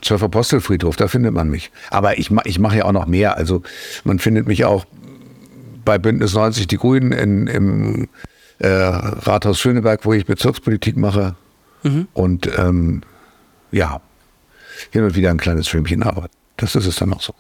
äh, 0.02 0.06
äh, 0.06 0.08
Zwölf 0.08 0.24
Apostelfriedhof, 0.24 0.96
da 0.96 1.08
findet 1.08 1.34
man 1.34 1.50
mich. 1.50 1.72
Aber 1.90 2.18
ich, 2.18 2.32
ich 2.46 2.60
mache 2.60 2.78
ja 2.78 2.86
auch 2.86 2.92
noch 2.92 3.08
mehr. 3.08 3.38
Also 3.38 3.62
man 4.04 4.20
findet 4.20 4.48
mich 4.48 4.66
auch 4.66 4.86
bei 5.86 5.98
Bündnis 5.98 6.34
90 6.34 6.68
Die 6.68 6.78
Grünen 6.78 7.12
in, 7.12 7.48
im 7.48 8.08
äh, 8.60 8.68
Rathaus 8.68 9.60
Schöneberg, 9.60 10.06
wo 10.06 10.14
ich 10.14 10.26
Bezirkspolitik 10.26 10.98
mache. 10.98 11.36
Und 12.14 12.48
ähm, 12.60 13.02
ja, 13.72 14.02
hin 14.92 15.04
und 15.04 15.16
wieder 15.16 15.32
ein 15.32 15.38
kleines 15.38 15.68
Filmchen, 15.68 16.04
aber 16.04 16.30
das 16.58 16.76
ist 16.76 16.86
es 16.86 16.96
dann 16.98 17.14
auch 17.14 17.22
so. 17.22 17.34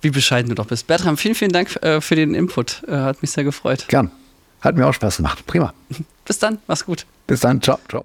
Wie 0.00 0.10
bescheiden 0.10 0.48
du 0.48 0.54
doch 0.54 0.66
bist. 0.66 0.86
Bertram, 0.86 1.16
vielen, 1.16 1.34
vielen 1.34 1.52
Dank 1.52 1.74
äh, 1.82 2.00
für 2.00 2.14
den 2.14 2.34
Input. 2.34 2.84
Äh, 2.86 2.92
hat 2.92 3.20
mich 3.22 3.32
sehr 3.32 3.44
gefreut. 3.44 3.86
Gern. 3.88 4.12
Hat 4.60 4.76
mir 4.76 4.86
auch 4.86 4.94
Spaß 4.94 5.16
gemacht. 5.16 5.44
Prima. 5.46 5.72
Bis 6.24 6.38
dann, 6.38 6.58
mach's 6.66 6.84
gut. 6.84 7.06
Bis 7.26 7.40
dann. 7.40 7.60
Ciao. 7.60 7.78
Ciao. 7.88 8.04